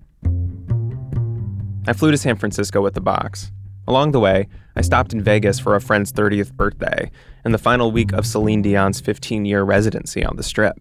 I 1.86 1.92
flew 1.92 2.12
to 2.12 2.16
San 2.18 2.36
Francisco 2.36 2.80
with 2.80 2.94
the 2.94 3.00
box. 3.00 3.50
Along 3.88 4.12
the 4.12 4.20
way, 4.20 4.46
I 4.76 4.82
stopped 4.82 5.12
in 5.12 5.22
Vegas 5.22 5.58
for 5.58 5.74
a 5.74 5.80
friend's 5.80 6.12
30th 6.12 6.52
birthday 6.52 7.10
and 7.44 7.52
the 7.52 7.58
final 7.58 7.90
week 7.90 8.12
of 8.12 8.26
Celine 8.26 8.62
Dion's 8.62 9.00
15 9.00 9.44
year 9.44 9.64
residency 9.64 10.24
on 10.24 10.36
the 10.36 10.42
Strip. 10.42 10.78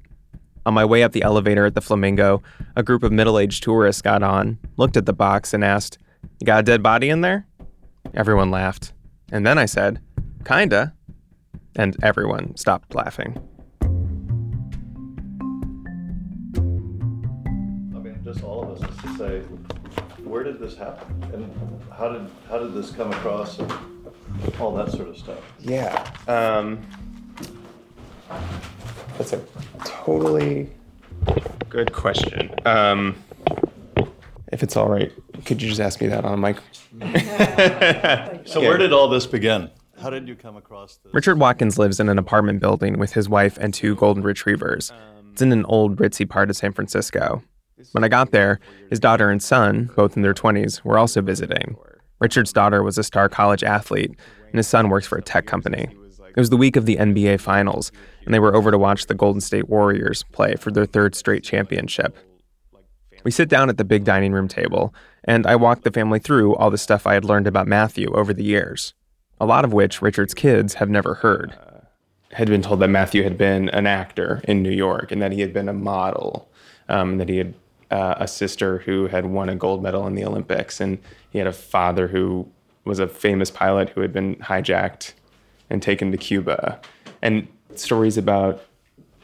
On 0.65 0.73
my 0.73 0.85
way 0.85 1.01
up 1.03 1.11
the 1.11 1.23
elevator 1.23 1.65
at 1.65 1.73
the 1.73 1.81
Flamingo, 1.81 2.43
a 2.75 2.83
group 2.83 3.03
of 3.03 3.11
middle 3.11 3.39
aged 3.39 3.63
tourists 3.63 4.01
got 4.01 4.21
on, 4.21 4.59
looked 4.77 4.95
at 4.95 5.05
the 5.05 5.13
box, 5.13 5.53
and 5.53 5.63
asked, 5.63 5.97
You 6.39 6.45
got 6.45 6.59
a 6.59 6.63
dead 6.63 6.83
body 6.83 7.09
in 7.09 7.21
there? 7.21 7.47
Everyone 8.13 8.51
laughed. 8.51 8.93
And 9.31 9.45
then 9.45 9.57
I 9.57 9.65
said, 9.65 9.99
Kinda. 10.45 10.93
And 11.75 11.95
everyone 12.03 12.55
stopped 12.57 12.93
laughing. 12.93 13.37
I 13.81 13.87
mean, 17.99 18.19
just 18.23 18.43
all 18.43 18.63
of 18.63 18.81
us 18.81 18.89
is 18.89 19.01
to 19.01 19.17
say, 19.17 19.41
where 20.31 20.43
did 20.43 20.59
this 20.59 20.77
happen? 20.77 21.23
And 21.33 21.51
how 21.91 22.09
did 22.09 22.29
how 22.47 22.57
did 22.57 22.73
this 22.73 22.91
come 22.91 23.11
across 23.11 23.59
and 23.59 23.71
all 24.59 24.73
that 24.75 24.91
sort 24.91 25.09
of 25.09 25.17
stuff? 25.17 25.39
Yeah. 25.59 26.09
Um, 26.27 26.87
that's 29.17 29.33
a 29.33 29.43
totally 29.85 30.69
good 31.69 31.93
question. 31.93 32.53
Um, 32.65 33.15
if 34.51 34.63
it's 34.63 34.75
all 34.75 34.89
right, 34.89 35.11
could 35.45 35.61
you 35.61 35.69
just 35.69 35.79
ask 35.81 36.01
me 36.01 36.07
that 36.07 36.25
on 36.25 36.33
a 36.33 36.37
mic? 36.37 36.57
So 38.47 38.59
where 38.59 38.77
did 38.77 38.91
all 38.91 39.07
this 39.07 39.25
begin? 39.27 39.69
How 40.01 40.09
did 40.09 40.27
you 40.27 40.35
come 40.35 40.57
across 40.57 40.97
this? 40.97 41.13
Richard 41.13 41.39
Watkins 41.39 41.77
lives 41.77 41.99
in 41.99 42.09
an 42.09 42.17
apartment 42.17 42.59
building 42.59 42.97
with 42.97 43.13
his 43.13 43.29
wife 43.29 43.57
and 43.61 43.73
two 43.73 43.95
golden 43.95 44.23
retrievers. 44.23 44.91
It's 45.31 45.41
in 45.41 45.51
an 45.51 45.63
old 45.65 45.97
ritzy 45.97 46.27
part 46.27 46.49
of 46.49 46.57
San 46.57 46.73
Francisco. 46.73 47.43
When 47.93 48.03
I 48.03 48.07
got 48.07 48.31
there, 48.31 48.59
his 48.89 48.99
daughter 48.99 49.29
and 49.29 49.41
son, 49.41 49.91
both 49.95 50.15
in 50.15 50.23
their 50.23 50.33
20s, 50.33 50.83
were 50.83 50.97
also 50.97 51.21
visiting. 51.21 51.75
Richard's 52.19 52.51
daughter 52.51 52.83
was 52.83 52.97
a 52.97 53.03
star 53.03 53.29
college 53.29 53.63
athlete, 53.63 54.11
and 54.49 54.55
his 54.55 54.67
son 54.67 54.89
works 54.89 55.07
for 55.07 55.17
a 55.17 55.21
tech 55.21 55.45
company. 55.45 55.87
It 56.35 56.39
was 56.39 56.49
the 56.49 56.57
week 56.57 56.77
of 56.77 56.85
the 56.85 56.95
NBA 56.95 57.41
Finals, 57.41 57.91
and 58.23 58.33
they 58.33 58.39
were 58.39 58.55
over 58.55 58.71
to 58.71 58.77
watch 58.77 59.07
the 59.07 59.13
Golden 59.13 59.41
State 59.41 59.67
Warriors 59.67 60.23
play 60.31 60.55
for 60.55 60.71
their 60.71 60.85
third 60.85 61.13
straight 61.13 61.43
championship. 61.43 62.15
We 63.25 63.31
sit 63.31 63.49
down 63.49 63.69
at 63.69 63.77
the 63.77 63.83
big 63.83 64.05
dining 64.05 64.31
room 64.31 64.47
table, 64.47 64.93
and 65.25 65.45
I 65.45 65.57
walk 65.57 65.83
the 65.83 65.91
family 65.91 66.19
through 66.19 66.55
all 66.55 66.71
the 66.71 66.77
stuff 66.77 67.05
I 67.05 67.13
had 67.15 67.25
learned 67.25 67.47
about 67.47 67.67
Matthew 67.67 68.11
over 68.13 68.33
the 68.33 68.45
years, 68.45 68.93
a 69.39 69.45
lot 69.45 69.65
of 69.65 69.73
which 69.73 70.01
Richard's 70.01 70.33
kids 70.33 70.75
have 70.75 70.89
never 70.89 71.15
heard. 71.15 71.53
Had 72.31 72.47
been 72.47 72.61
told 72.61 72.79
that 72.79 72.87
Matthew 72.87 73.23
had 73.23 73.37
been 73.37 73.67
an 73.69 73.85
actor 73.85 74.41
in 74.45 74.63
New 74.63 74.71
York 74.71 75.11
and 75.11 75.21
that 75.21 75.33
he 75.33 75.41
had 75.41 75.51
been 75.51 75.67
a 75.67 75.73
model, 75.73 76.49
um, 76.87 77.17
that 77.17 77.27
he 77.27 77.37
had 77.37 77.53
uh, 77.91 78.15
a 78.17 78.27
sister 78.27 78.79
who 78.79 79.07
had 79.07 79.25
won 79.25 79.49
a 79.49 79.55
gold 79.55 79.83
medal 79.83 80.07
in 80.07 80.15
the 80.15 80.23
Olympics, 80.23 80.79
and 80.79 80.97
he 81.29 81.39
had 81.39 81.47
a 81.47 81.53
father 81.53 82.07
who 82.07 82.49
was 82.85 82.99
a 82.99 83.07
famous 83.07 83.51
pilot 83.51 83.89
who 83.89 84.01
had 84.01 84.13
been 84.13 84.37
hijacked 84.37 85.13
and 85.71 85.81
taken 85.81 86.11
to 86.11 86.17
Cuba, 86.17 86.79
and 87.21 87.47
stories 87.75 88.17
about. 88.17 88.61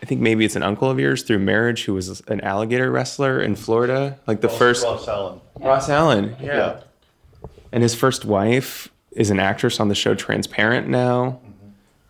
I 0.01 0.05
think 0.05 0.21
maybe 0.21 0.45
it's 0.45 0.55
an 0.55 0.61
uncle 0.61 0.91
of 0.91 0.99
yours 0.99 1.23
through 1.23 1.39
marriage 1.39 1.85
who 1.85 1.95
was 1.95 2.21
an 2.27 2.39
alligator 2.41 2.91
wrestler 2.91 3.41
in 3.41 3.55
Florida, 3.55 4.19
like 4.27 4.41
the 4.41 4.47
Ross- 4.47 4.57
first 4.57 4.83
Ross 4.83 5.07
Allen. 5.07 5.41
Ross 5.59 5.89
Allen, 5.89 6.35
yeah. 6.39 6.55
Yeah. 6.55 6.79
And 7.71 7.81
his 7.81 7.95
first 7.95 8.23
wife 8.23 8.89
is 9.11 9.31
an 9.31 9.39
actress 9.39 9.79
on 9.79 9.87
the 9.87 9.95
show 9.95 10.13
Transparent 10.13 10.87
now, 10.87 11.39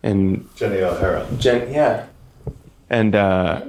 and 0.02 0.46
Jenny 0.54 0.82
O'Hara. 0.82 1.26
Jen, 1.38 1.72
yeah. 1.72 2.06
And 2.90 3.14
uh, 3.14 3.62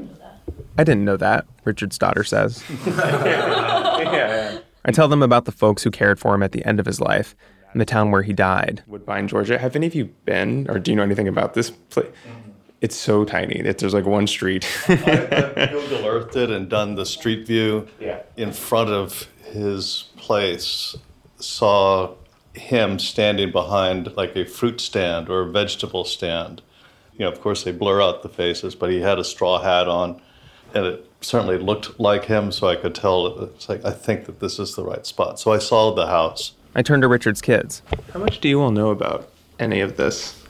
I 0.77 0.83
didn't 0.83 1.05
know 1.05 1.17
that, 1.17 1.45
Richard's 1.63 1.97
daughter 1.97 2.25
says. 2.25 2.61
yeah, 2.85 4.59
I 4.83 4.91
tell 4.91 5.07
them 5.07 5.23
about 5.23 5.45
the 5.45 5.51
folks 5.53 5.83
who 5.83 5.91
cared 5.91 6.19
for 6.19 6.35
him 6.35 6.43
at 6.43 6.51
the 6.51 6.63
end 6.65 6.81
of 6.81 6.85
his 6.85 6.99
life 6.99 7.35
and 7.71 7.79
the 7.81 7.85
town 7.85 8.11
where 8.11 8.21
he 8.23 8.33
died. 8.33 8.83
Woodbine, 8.87 9.27
Georgia. 9.27 9.57
Have 9.57 9.75
any 9.75 9.87
of 9.87 9.95
you 9.95 10.05
been, 10.25 10.69
or 10.69 10.79
do 10.79 10.91
you 10.91 10.97
know 10.97 11.03
anything 11.03 11.27
about 11.27 11.53
this 11.53 11.69
place? 11.69 12.07
Mm-hmm. 12.07 12.49
It's 12.81 12.95
so 12.95 13.25
tiny. 13.25 13.55
It, 13.59 13.77
there's 13.79 13.93
like 13.93 14.05
one 14.05 14.25
street. 14.27 14.65
Google 14.87 16.05
Earthed 16.05 16.35
it 16.37 16.49
and 16.49 16.69
done 16.69 16.95
the 16.95 17.05
street 17.05 17.45
view 17.45 17.87
Yeah. 17.99 18.21
in 18.37 18.51
front 18.53 18.89
of 18.89 19.27
his 19.51 20.05
place. 20.15 20.95
Saw 21.39 22.15
him 22.53 22.97
standing 22.99 23.51
behind 23.51 24.15
like 24.17 24.35
a 24.35 24.45
fruit 24.45 24.79
stand 24.81 25.29
or 25.29 25.41
a 25.41 25.45
vegetable 25.51 26.05
stand. 26.05 26.61
You 27.13 27.25
know, 27.25 27.31
of 27.31 27.41
course 27.41 27.63
they 27.63 27.71
blur 27.73 28.01
out 28.01 28.23
the 28.23 28.29
faces, 28.29 28.75
but 28.75 28.89
he 28.91 29.01
had 29.01 29.19
a 29.19 29.23
straw 29.25 29.61
hat 29.61 29.87
on, 29.89 30.21
and 30.73 30.85
it 30.85 31.05
certainly 31.21 31.57
looked 31.57 31.99
like 31.99 32.25
him. 32.25 32.51
So 32.51 32.67
I 32.67 32.77
could 32.77 32.95
tell. 32.95 33.27
It's 33.43 33.67
like 33.67 33.83
I 33.83 33.91
think 33.91 34.25
that 34.25 34.39
this 34.39 34.57
is 34.57 34.75
the 34.75 34.83
right 34.85 35.05
spot. 35.05 35.37
So 35.39 35.51
I 35.51 35.57
saw 35.59 35.93
the 35.93 36.07
house. 36.07 36.53
I 36.75 36.81
turned 36.81 37.01
to 37.01 37.07
Richard's 37.07 37.41
kids. 37.41 37.81
How 38.13 38.19
much 38.19 38.39
do 38.39 38.47
you 38.47 38.61
all 38.61 38.71
know 38.71 38.89
about 38.89 39.29
any 39.59 39.79
of 39.81 39.97
this? 39.97 40.41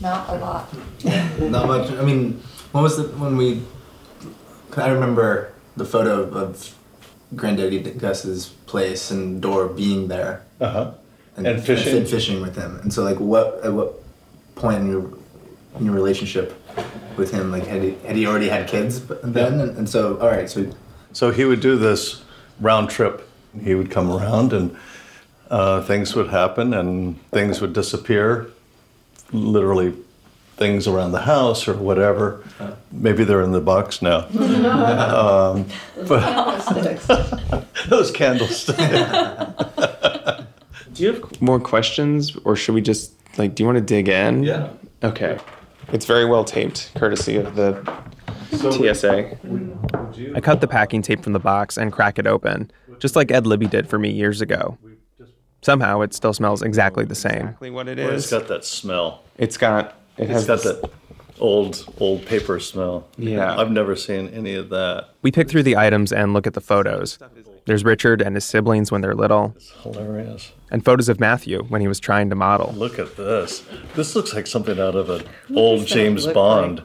Not 0.00 0.28
a 0.30 0.34
lot. 0.38 0.72
Not 1.40 1.66
much. 1.66 1.90
I 1.92 2.02
mean, 2.02 2.40
when 2.72 2.82
was 2.82 2.96
the 2.96 3.04
when 3.18 3.36
we? 3.36 3.62
I 4.76 4.88
remember 4.90 5.52
the 5.76 5.84
photo 5.84 6.22
of 6.30 6.74
Granddaddy 7.36 7.80
Gus's 7.80 8.48
place 8.66 9.10
and 9.10 9.42
Dora 9.42 9.68
being 9.68 10.08
there. 10.08 10.44
Uh 10.60 10.70
huh. 10.70 10.92
And, 11.36 11.46
And 11.46 11.62
fishing? 11.62 11.96
and 11.98 12.08
fishing 12.08 12.40
with 12.40 12.56
him. 12.56 12.78
And 12.82 12.92
so, 12.92 13.02
like, 13.02 13.18
what 13.18 13.60
at 13.64 13.72
what 13.72 13.94
point 14.54 14.78
in 14.82 14.90
your 14.90 15.10
in 15.78 15.84
your 15.86 15.94
relationship 15.94 16.54
with 17.16 17.30
him, 17.30 17.50
like, 17.50 17.66
had 17.66 17.82
he 17.82 17.94
had 18.06 18.16
he 18.16 18.26
already 18.26 18.48
had 18.48 18.68
kids 18.68 19.00
b- 19.00 19.14
then? 19.22 19.60
And, 19.60 19.76
and 19.76 19.88
so, 19.88 20.16
all 20.18 20.28
right, 20.28 20.48
so 20.48 20.70
So 21.12 21.30
he 21.30 21.44
would 21.44 21.60
do 21.60 21.76
this 21.76 22.22
round 22.60 22.88
trip. 22.90 23.26
He 23.62 23.74
would 23.74 23.90
come 23.90 24.10
around 24.10 24.52
and 24.52 24.76
uh, 25.50 25.82
things 25.82 26.14
would 26.14 26.28
happen 26.28 26.72
and 26.74 27.20
things 27.30 27.60
would 27.60 27.72
disappear. 27.72 28.50
Literally, 29.32 29.94
things 30.56 30.86
around 30.86 31.12
the 31.12 31.20
house 31.20 31.66
or 31.66 31.74
whatever. 31.74 32.44
Maybe 32.92 33.24
they're 33.24 33.42
in 33.42 33.52
the 33.52 33.60
box 33.60 34.02
now. 34.02 34.26
um, 34.28 35.66
but 36.06 36.60
those 37.88 38.10
candlesticks. 38.10 38.78
Do 40.92 41.02
you 41.02 41.12
have 41.14 41.40
more 41.40 41.60
questions, 41.60 42.36
or 42.44 42.56
should 42.56 42.74
we 42.74 42.82
just 42.82 43.12
like? 43.38 43.54
Do 43.54 43.62
you 43.62 43.66
want 43.66 43.78
to 43.78 43.84
dig 43.84 44.08
in? 44.08 44.42
Yeah. 44.42 44.68
Okay. 45.02 45.38
It's 45.92 46.04
very 46.04 46.24
well 46.24 46.44
taped, 46.44 46.90
courtesy 46.94 47.36
of 47.36 47.56
the 47.56 47.72
TSA. 48.52 49.38
I 50.34 50.40
cut 50.40 50.60
the 50.60 50.68
packing 50.68 51.02
tape 51.02 51.22
from 51.22 51.32
the 51.32 51.40
box 51.40 51.78
and 51.78 51.92
crack 51.92 52.18
it 52.18 52.26
open, 52.26 52.70
just 53.00 53.16
like 53.16 53.30
Ed 53.32 53.46
Libby 53.46 53.66
did 53.66 53.88
for 53.88 53.98
me 53.98 54.10
years 54.10 54.40
ago. 54.40 54.78
Somehow 55.62 56.00
it 56.00 56.14
still 56.14 56.32
smells 56.32 56.62
exactly 56.62 57.04
the 57.04 57.14
same. 57.14 57.32
Exactly 57.48 57.70
what 57.70 57.88
it 57.88 57.98
Well, 57.98 58.10
is. 58.10 58.24
it's 58.24 58.32
got 58.32 58.48
that 58.48 58.64
smell. 58.64 59.22
It's 59.36 59.56
got. 59.58 59.94
It 60.16 60.24
It's 60.24 60.32
has 60.32 60.46
got 60.46 60.62
this- 60.62 60.80
that 60.80 60.90
old 61.38 61.84
old 61.98 62.24
paper 62.26 62.58
smell. 62.60 63.06
Yeah. 63.18 63.58
I've 63.58 63.70
never 63.70 63.94
seen 63.96 64.28
any 64.28 64.54
of 64.54 64.68
that. 64.70 65.08
We 65.22 65.30
pick 65.32 65.48
through 65.48 65.62
the 65.64 65.76
items 65.76 66.12
and 66.12 66.32
look 66.32 66.46
at 66.46 66.54
the 66.54 66.60
photos. 66.60 67.18
There's 67.66 67.84
Richard 67.84 68.22
and 68.22 68.34
his 68.34 68.44
siblings 68.44 68.90
when 68.90 69.00
they're 69.02 69.14
little, 69.14 69.52
It's 69.56 69.70
Hilarious. 69.82 70.52
and 70.70 70.82
photos 70.84 71.08
of 71.10 71.20
Matthew 71.20 71.62
when 71.68 71.82
he 71.82 71.88
was 71.88 72.00
trying 72.00 72.30
to 72.30 72.34
model. 72.36 72.72
Look 72.76 72.98
at 72.98 73.16
this. 73.16 73.62
This 73.94 74.16
looks 74.16 74.34
like 74.34 74.46
something 74.46 74.80
out 74.80 74.94
of 74.96 75.10
an 75.10 75.24
old 75.54 75.86
James 75.86 76.26
Bond. 76.26 76.82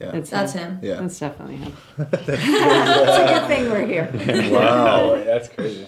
Yeah. 0.00 0.20
That's 0.20 0.52
him. 0.52 0.78
Yeah. 0.82 0.94
That's 0.94 1.18
definitely 1.18 1.56
him. 1.56 1.76
It's 1.98 2.18
a 2.18 3.38
good 3.38 3.46
thing 3.46 3.70
we're 3.70 3.86
here. 3.86 4.50
Wow. 4.52 5.22
That's 5.24 5.48
crazy. 5.48 5.86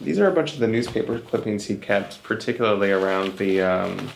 These 0.00 0.18
are 0.18 0.28
a 0.28 0.32
bunch 0.32 0.54
of 0.54 0.60
the 0.60 0.68
newspaper 0.68 1.18
clippings 1.18 1.64
he 1.64 1.76
kept, 1.76 2.22
particularly 2.22 2.92
around 2.92 3.36
the 3.38 3.62
um, 3.62 4.10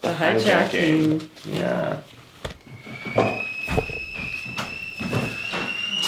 The 0.00 0.12
hijacking. 0.14 1.28
Yeah. 1.46 2.00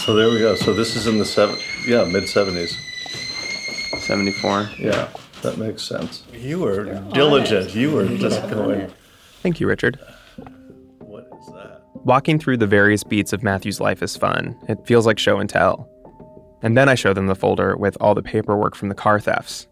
So 0.05 0.15
there 0.15 0.29
we 0.31 0.39
go. 0.39 0.55
So 0.55 0.75
this 0.75 0.97
is 0.97 1.07
in 1.07 1.19
the 1.19 1.25
seven, 1.25 1.57
yeah, 1.87 2.05
mid 2.05 2.29
seventies. 2.29 2.77
74. 4.05 4.71
Yeah, 4.79 5.09
that 5.43 5.57
makes 5.57 5.83
sense. 5.83 6.25
You 6.33 6.61
were 6.61 6.85
diligent. 7.13 7.75
You 7.75 7.93
were 7.93 8.07
just 8.07 8.49
going. 8.51 8.93
Thank 9.43 9.61
you, 9.61 9.67
Richard. 9.67 9.99
What 12.05 12.13
is 12.13 12.23
that? 12.23 12.25
Walking 12.25 12.39
through 12.39 12.57
the 12.59 12.67
various 12.67 13.03
beats 13.05 13.33
of 13.33 13.43
Matthew's 13.43 13.81
life 13.81 14.03
is 14.03 14.17
fun. 14.17 14.57
It 14.69 14.87
feels 14.87 15.07
like 15.07 15.19
show 15.19 15.39
and 15.39 15.49
tell. 15.49 15.89
And 16.63 16.77
then 16.77 16.89
I 16.89 16.95
show 16.95 17.13
them 17.13 17.27
the 17.27 17.35
folder 17.35 17.77
with 17.77 17.97
all 18.01 18.15
the 18.15 18.23
paperwork 18.23 18.75
from 18.75 18.89
the 18.89 18.95
car 18.95 19.21
thefts. 19.21 19.67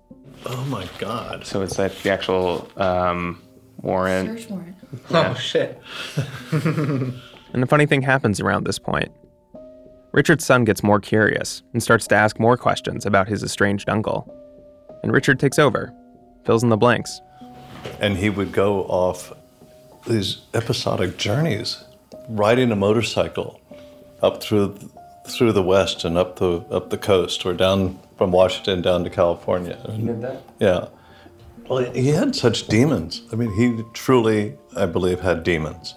Oh 0.47 0.65
my 0.65 0.89
God. 0.99 1.47
So 1.47 1.63
it's 1.63 1.79
like 1.79 1.97
the 2.03 2.11
actual 2.11 2.69
um, 2.77 3.41
warrant. 3.79 4.41
Search 4.41 4.51
warrant. 4.51 4.77
Oh, 5.11 5.35
shit. 5.35 5.81
And 7.55 7.63
the 7.63 7.67
funny 7.67 7.87
thing 7.87 8.03
happens 8.03 8.41
around 8.41 8.65
this 8.65 8.79
point. 8.79 9.11
Richard's 10.13 10.45
son 10.45 10.65
gets 10.65 10.83
more 10.83 11.01
curious 11.01 11.63
and 11.73 11.83
starts 11.83 12.07
to 12.09 12.15
ask 12.15 12.39
more 12.39 12.59
questions 12.59 13.07
about 13.07 13.29
his 13.29 13.43
estranged 13.43 13.89
uncle. 13.89 14.31
And 15.03 15.13
Richard 15.13 15.41
takes 15.41 15.59
over, 15.59 15.93
fills 16.45 16.63
in 16.63 16.69
the 16.69 16.77
blanks. 16.77 17.21
And 18.01 18.19
he 18.19 18.29
would 18.31 18.53
go 18.53 18.83
off 18.85 19.33
these 20.07 20.43
episodic 20.53 21.17
journeys, 21.17 21.85
riding 22.29 22.73
a 22.73 22.77
motorcycle 22.77 23.61
up 24.23 24.43
through 24.43 24.79
through 25.29 25.53
the 25.53 25.63
west 25.63 26.05
and 26.05 26.19
up 26.19 26.37
the 26.37 26.59
up 26.71 26.91
the 26.91 26.99
coast, 26.99 27.47
or 27.47 27.55
down 27.55 27.99
from 28.17 28.33
Washington 28.33 28.83
down 28.83 29.05
to 29.05 29.11
California. 29.11 29.79
He 29.93 30.03
did 30.03 30.21
that? 30.23 30.43
Yeah. 30.59 30.89
Well, 31.69 31.91
he 31.93 32.09
had 32.09 32.35
such 32.35 32.67
demons. 32.67 33.23
I 33.33 33.37
mean, 33.37 33.53
he 33.55 33.83
truly, 33.95 34.57
I 34.77 34.87
believe, 34.87 35.21
had 35.21 35.43
demons. 35.43 35.95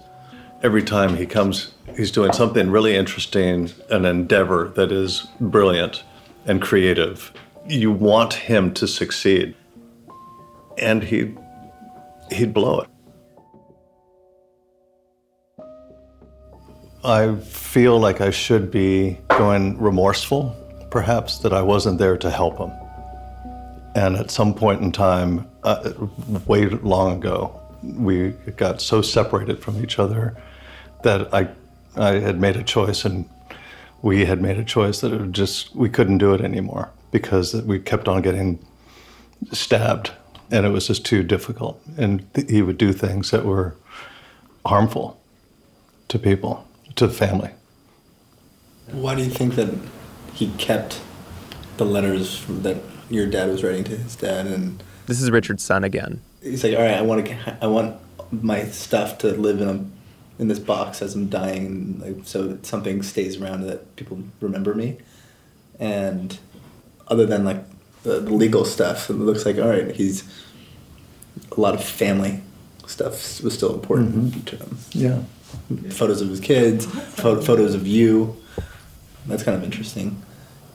Every 0.63 0.83
time 0.83 1.15
he 1.15 1.25
comes, 1.25 1.73
he's 1.97 2.11
doing 2.11 2.31
something 2.31 2.69
really 2.71 2.95
interesting, 2.95 3.71
an 3.89 4.05
endeavor 4.05 4.69
that 4.75 4.91
is 4.91 5.27
brilliant 5.39 6.03
and 6.45 6.61
creative. 6.61 7.31
You 7.67 7.91
want 7.91 8.33
him 8.33 8.73
to 8.75 8.87
succeed. 8.87 9.55
And 10.77 11.03
he 11.03 11.35
he'd 12.31 12.53
blow 12.53 12.81
it. 12.81 12.89
I 17.05 17.35
feel 17.35 17.99
like 17.99 18.19
I 18.19 18.31
should 18.31 18.71
be 18.71 19.19
going 19.29 19.79
remorseful, 19.79 20.55
perhaps 20.89 21.37
that 21.39 21.53
I 21.53 21.61
wasn't 21.61 21.99
there 21.99 22.17
to 22.17 22.31
help 22.31 22.57
him. 22.57 22.71
And 23.95 24.15
at 24.15 24.31
some 24.31 24.55
point 24.55 24.81
in 24.81 24.91
time, 24.91 25.47
uh, 25.63 25.93
way 26.47 26.65
long 26.65 27.17
ago, 27.17 27.61
we 27.83 28.31
got 28.57 28.81
so 28.81 29.03
separated 29.03 29.59
from 29.59 29.83
each 29.83 29.99
other 29.99 30.35
that 31.03 31.31
I, 31.31 31.47
I 31.95 32.13
had 32.13 32.41
made 32.41 32.55
a 32.55 32.63
choice, 32.63 33.05
and 33.05 33.29
we 34.01 34.25
had 34.25 34.41
made 34.41 34.57
a 34.57 34.63
choice 34.63 35.01
that 35.01 35.13
it 35.13 35.31
just 35.31 35.75
we 35.75 35.89
couldn't 35.89 36.17
do 36.17 36.33
it 36.33 36.41
anymore 36.41 36.89
because 37.11 37.53
we 37.53 37.77
kept 37.77 38.07
on 38.07 38.23
getting 38.23 38.57
stabbed, 39.51 40.11
and 40.49 40.65
it 40.65 40.69
was 40.69 40.87
just 40.87 41.05
too 41.05 41.21
difficult. 41.21 41.79
And 41.97 42.33
th- 42.33 42.49
he 42.49 42.63
would 42.63 42.79
do 42.79 42.91
things 42.91 43.29
that 43.29 43.45
were 43.45 43.75
harmful 44.65 45.21
to 46.07 46.17
people, 46.17 46.67
to 46.95 47.07
the 47.07 47.13
family. 47.13 47.51
Why 48.91 49.15
do 49.15 49.23
you 49.23 49.29
think 49.29 49.55
that 49.55 49.73
he 50.33 50.51
kept 50.57 51.01
the 51.77 51.85
letters 51.85 52.45
that 52.47 52.77
your 53.09 53.27
dad 53.27 53.49
was 53.49 53.63
writing 53.63 53.83
to 53.85 53.97
his 53.97 54.15
dad 54.15 54.47
and 54.47 54.81
This 55.07 55.21
is 55.21 55.31
Richard's 55.31 55.63
son 55.63 55.83
again. 55.83 56.21
he's 56.41 56.63
like, 56.63 56.75
all 56.75 56.81
right, 56.81 56.95
I 56.95 57.01
want 57.01 57.25
to, 57.25 57.57
I 57.61 57.67
want 57.67 57.97
my 58.31 58.65
stuff 58.65 59.17
to 59.19 59.31
live 59.31 59.61
in 59.61 59.67
a, 59.67 60.41
in 60.41 60.47
this 60.47 60.59
box 60.59 61.01
as 61.01 61.15
I'm 61.15 61.29
dying, 61.29 61.99
like, 61.99 62.25
so 62.25 62.47
that 62.47 62.65
something 62.65 63.01
stays 63.03 63.41
around 63.41 63.61
that 63.67 63.95
people 63.95 64.19
remember 64.41 64.73
me. 64.73 64.97
And 65.79 66.37
other 67.07 67.25
than 67.25 67.45
like 67.45 67.63
the, 68.03 68.19
the 68.19 68.33
legal 68.33 68.65
stuff, 68.65 69.09
it 69.09 69.13
looks 69.13 69.45
like 69.45 69.57
all 69.57 69.69
right, 69.69 69.91
he's 69.91 70.23
a 71.51 71.59
lot 71.59 71.73
of 71.73 71.83
family 71.83 72.41
stuff 72.87 73.41
was 73.41 73.53
still 73.53 73.73
important 73.73 74.15
mm-hmm. 74.15 74.41
to 74.41 74.55
him. 74.57 74.77
Yeah. 74.91 75.21
Photos 75.89 76.21
of 76.21 76.29
his 76.29 76.39
kids, 76.39 76.85
pho- 76.85 77.41
photos 77.41 77.73
of 77.73 77.87
you. 77.87 78.35
That's 79.27 79.43
kind 79.43 79.57
of 79.57 79.63
interesting. 79.63 80.21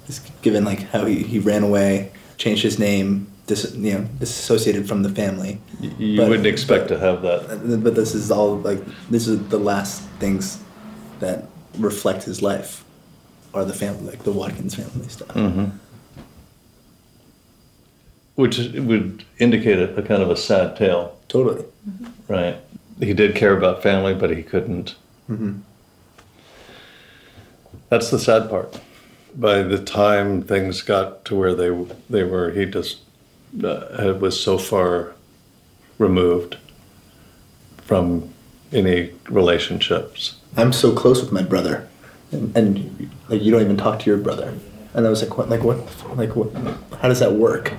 Just 0.07 0.29
given 0.43 0.65
like 0.65 0.83
how 0.91 1.05
he, 1.07 1.23
he 1.23 1.39
ran 1.39 1.63
away, 1.63 2.11
changed 2.37 2.63
his 2.63 2.79
name, 2.79 3.27
dis, 3.47 3.73
you 3.75 3.93
know, 3.95 4.05
disassociated 4.19 4.89
from 4.89 5.03
the 5.03 5.11
family. 5.11 5.61
You 5.81 6.17
But- 6.17 6.29
wouldn't 6.29 6.47
expect 6.47 6.89
to 6.89 6.99
have 6.99 7.23
that. 7.23 7.41
Uh, 7.51 7.77
But 7.77 7.95
this 7.95 8.15
is 8.15 8.31
all 8.31 8.57
like 8.59 8.83
this 9.11 9.27
is 9.29 9.39
the 9.49 9.59
last 9.59 10.03
things 10.19 10.59
that 11.21 11.45
reflect 11.79 12.25
his 12.25 12.43
life, 12.43 12.83
are 13.55 13.65
the 13.65 13.73
family, 13.75 14.07
like 14.11 14.25
the 14.25 14.33
Watkins 14.33 14.75
family 14.75 15.09
stuff. 15.09 15.31
hmm 15.31 15.67
Which 18.35 18.59
would 18.75 19.25
indicate 19.39 19.79
a, 19.79 19.95
a 19.97 20.03
kind 20.03 20.23
of 20.23 20.31
a 20.31 20.37
sad 20.37 20.77
tale. 20.77 21.17
Totally. 21.29 21.65
Right. 22.29 22.57
He 23.01 23.15
did 23.15 23.35
care 23.35 23.57
about 23.57 23.83
family, 23.83 24.15
but 24.15 24.31
he 24.31 24.43
couldn't. 24.43 24.95
Mm-hmm. 25.29 25.61
That's 27.89 28.11
the 28.11 28.19
sad 28.19 28.49
part. 28.49 28.81
By 29.35 29.63
the 29.63 29.83
time 29.83 30.43
things 30.43 30.83
got 30.83 31.25
to 31.27 31.37
where 31.37 31.55
they 31.55 31.71
they 32.09 32.25
were, 32.25 32.51
he 32.51 32.67
just 32.67 32.99
uh, 33.65 34.15
was 34.21 34.41
so 34.41 34.59
far 34.59 35.15
removed 35.99 36.57
from 37.79 38.33
any 38.73 39.13
relationships. 39.29 40.37
I'm 40.57 40.73
so 40.73 40.93
close 40.95 41.21
with 41.21 41.33
my 41.33 41.43
brother, 41.43 41.89
and, 42.33 42.57
and 42.57 43.11
like 43.29 43.43
you 43.43 43.51
don't 43.51 43.63
even 43.63 43.77
talk 43.77 44.01
to 44.01 44.11
your 44.11 44.19
brother. 44.19 44.55
And 44.95 45.07
I 45.07 45.11
was 45.11 45.23
like, 45.23 45.39
what? 45.39 45.49
Like 45.49 45.63
what? 45.63 45.79
Like 46.17 46.37
what? 46.37 46.53
How 47.01 47.09
does 47.09 47.21
that 47.21 47.33
work? 47.33 47.75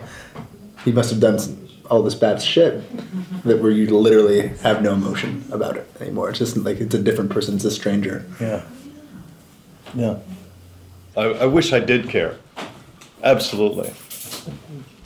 He 0.83 0.91
must 0.91 1.09
have 1.11 1.19
done 1.19 1.37
some, 1.37 1.67
all 1.91 2.01
this 2.01 2.15
bad 2.15 2.41
shit 2.41 2.81
that 3.43 3.59
where 3.61 3.69
you 3.69 3.85
literally 3.95 4.47
have 4.63 4.81
no 4.81 4.93
emotion 4.93 5.43
about 5.51 5.75
it 5.75 5.85
anymore. 5.99 6.29
It's 6.29 6.39
just 6.39 6.55
like 6.55 6.79
it's 6.79 6.95
a 6.95 7.03
different 7.03 7.29
person. 7.29 7.55
It's 7.55 7.65
a 7.65 7.71
stranger. 7.71 8.25
Yeah. 8.39 8.63
Yeah. 9.93 10.19
I, 11.17 11.23
I 11.23 11.45
wish 11.45 11.73
I 11.73 11.81
did 11.81 12.07
care. 12.07 12.37
Absolutely. 13.21 13.93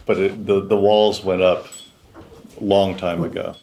But 0.05 0.19
it, 0.19 0.45
the, 0.45 0.61
the 0.61 0.77
walls 0.77 1.23
went 1.23 1.41
up 1.41 1.67
a 2.61 2.63
long 2.63 2.95
time 2.95 3.23
ago. 3.23 3.55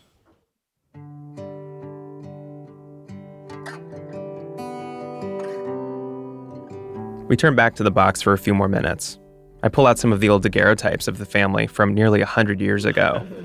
We 7.29 7.37
turn 7.37 7.55
back 7.55 7.77
to 7.77 7.85
the 7.85 7.93
box 7.93 8.21
for 8.21 8.33
a 8.33 8.39
few 8.39 8.53
more 8.53 8.69
minutes. 8.69 9.21
I 9.63 9.69
pull 9.69 9.87
out 9.87 9.99
some 9.99 10.13
of 10.13 10.21
the 10.21 10.29
old 10.29 10.43
daguerreotypes 10.43 11.07
of 11.09 11.19
the 11.19 11.25
family 11.27 11.67
from 11.67 11.95
nearly 11.95 12.21
a 12.21 12.27
hundred 12.27 12.61
years 12.61 12.85
ago. 12.85 13.27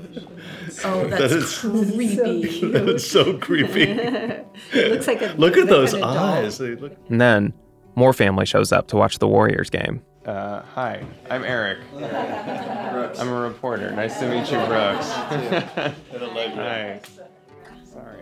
Oh, 0.84 1.08
That 1.08 1.18
that's 1.18 1.32
is- 1.32 1.58
creepy. 1.58 2.60
That 2.70 2.88
is 2.88 3.10
so 3.10 3.36
creepy. 3.38 3.82
it 4.72 4.92
looks 4.92 5.08
like 5.08 5.20
a 5.22 5.34
Look 5.36 5.56
at 5.56 5.66
those 5.66 5.90
kind 5.90 6.04
of 6.04 6.10
eyes. 6.16 6.58
They 6.58 6.76
look 6.76 6.96
And 7.08 7.20
then 7.20 7.52
more 7.96 8.12
family 8.12 8.46
shows 8.46 8.70
up 8.70 8.86
to 8.88 8.96
watch 8.96 9.18
the 9.18 9.26
Warriors 9.26 9.70
game. 9.70 10.02
Uh, 10.24 10.62
hi, 10.62 11.04
I'm 11.30 11.42
Eric. 11.42 11.78
I'm 11.96 13.28
a 13.28 13.40
reporter. 13.40 13.90
Nice 13.90 14.20
to 14.20 14.28
meet 14.28 14.48
you, 14.52 14.64
Brooks. 14.66 15.10
hi. 15.10 17.00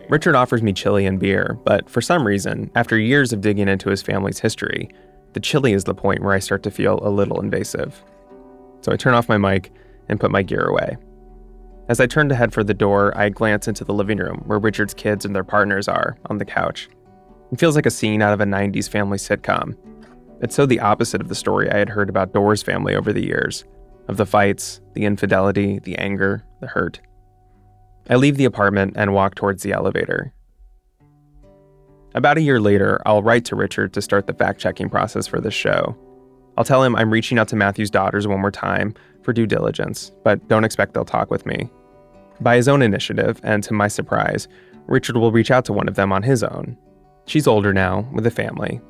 Richard 0.09 0.35
offers 0.35 0.63
me 0.63 0.73
chili 0.73 1.05
and 1.05 1.19
beer, 1.21 1.59
but 1.65 1.91
for 1.91 2.01
some 2.01 2.27
reason, 2.27 2.71
after 2.75 2.97
years 2.99 3.33
of 3.35 3.41
digging 3.43 3.69
into 3.69 3.91
his 3.91 4.01
family's 4.03 4.39
history, 4.39 4.89
the 5.37 5.41
chili 5.41 5.75
is 5.75 5.85
the 5.85 5.95
point 5.95 6.23
where 6.23 6.33
I 6.33 6.39
start 6.39 6.63
to 6.63 6.71
feel 6.71 6.99
a 7.03 7.11
little 7.11 7.43
invasive. 7.43 8.03
So 8.81 8.91
I 8.91 8.97
turn 8.97 9.13
off 9.13 9.29
my 9.29 9.37
mic 9.37 9.71
and 10.09 10.19
put 10.19 10.31
my 10.31 10.41
gear 10.41 10.65
away. 10.65 10.97
As 11.91 12.01
I 12.01 12.07
turn 12.07 12.31
to 12.31 12.35
head 12.35 12.55
for 12.55 12.65
the 12.65 12.73
door, 12.73 13.13
I 13.15 13.29
glance 13.29 13.69
into 13.69 13.85
the 13.85 13.93
living 13.93 14.17
room 14.17 14.43
where 14.47 14.59
Richard's 14.59 14.95
kids 14.95 15.27
and 15.27 15.37
their 15.37 15.45
partners 15.45 15.89
are 15.89 16.17
on 16.31 16.39
the 16.39 16.47
couch. 16.47 16.89
It 17.53 17.61
feels 17.61 17.77
like 17.77 17.85
a 17.85 17.91
scene 17.91 18.23
out 18.23 18.33
of 18.33 18.41
a 18.41 18.47
90s 18.47 18.89
family 18.89 19.19
sitcom. 19.19 19.77
It's 20.41 20.55
so 20.55 20.65
the 20.65 20.81
opposite 20.81 21.21
of 21.21 21.29
the 21.29 21.35
story 21.35 21.71
I 21.71 21.77
had 21.77 21.91
heard 21.91 22.09
about 22.09 22.33
Door's 22.33 22.63
family 22.63 22.95
over 22.95 23.13
the 23.13 23.27
years 23.27 23.63
of 24.09 24.17
the 24.17 24.25
fights, 24.25 24.81
the 24.95 25.05
infidelity, 25.05 25.81
the 25.81 25.99
anger, 25.99 26.47
the 26.61 26.69
hurt. 26.69 26.99
I 28.09 28.15
leave 28.15 28.39
the 28.39 28.47
apartment 28.47 28.95
and 28.97 29.13
walk 29.13 29.35
towards 29.35 29.63
the 29.63 29.73
elevator. 29.73 30.33
About 32.17 32.39
a 32.39 32.41
year 32.41 32.61
later, 32.61 33.03
I'll 33.05 33.23
write 33.23 33.45
to 33.45 33.57
Richard 33.57 33.93
to 33.93 34.01
start 34.01 34.27
the 34.27 34.33
fact 34.33 34.59
checking 34.59 34.89
process 34.89 35.27
for 35.27 35.39
this 35.39 35.53
show. 35.53 35.95
I'll 36.57 36.65
tell 36.65 36.83
him 36.83 36.97
I'm 36.97 37.13
reaching 37.13 37.39
out 37.39 37.47
to 37.49 37.57
Matthew's 37.57 37.91
daughters 37.91 38.27
one 38.27 38.41
more 38.41 38.51
time 38.51 38.95
for 39.23 39.35
due 39.35 39.47
diligence, 39.47 40.11
but 40.25 40.49
don't 40.49 40.65
expect 40.65 40.95
they'll 40.95 41.05
talk 41.05 41.31
with 41.31 41.45
me. 41.45 41.69
By 42.41 42.57
his 42.57 42.69
own 42.69 42.81
initiative, 42.81 43.39
and 43.43 43.63
to 43.65 43.75
my 43.75 43.89
surprise, 43.89 44.49
Richard 44.87 45.19
will 45.19 45.31
reach 45.31 45.51
out 45.51 45.67
to 45.67 45.75
one 45.75 45.89
of 45.89 45.97
them 45.97 46.11
on 46.11 46.23
his 46.23 46.43
own. 46.43 46.79
She's 47.27 47.47
older 47.47 47.75
now, 47.75 48.09
with 48.15 48.27
a 48.27 48.31
family. 48.31 48.81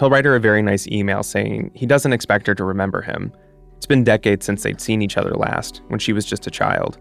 He'll 0.00 0.10
write 0.10 0.24
her 0.24 0.34
a 0.34 0.40
very 0.40 0.60
nice 0.60 0.88
email 0.88 1.22
saying 1.22 1.70
he 1.74 1.86
doesn't 1.86 2.12
expect 2.12 2.48
her 2.48 2.56
to 2.56 2.64
remember 2.64 3.02
him. 3.02 3.32
It's 3.76 3.86
been 3.86 4.02
decades 4.02 4.44
since 4.44 4.64
they'd 4.64 4.80
seen 4.80 5.00
each 5.00 5.16
other 5.16 5.34
last, 5.36 5.80
when 5.88 6.00
she 6.00 6.12
was 6.12 6.24
just 6.24 6.48
a 6.48 6.50
child. 6.50 6.98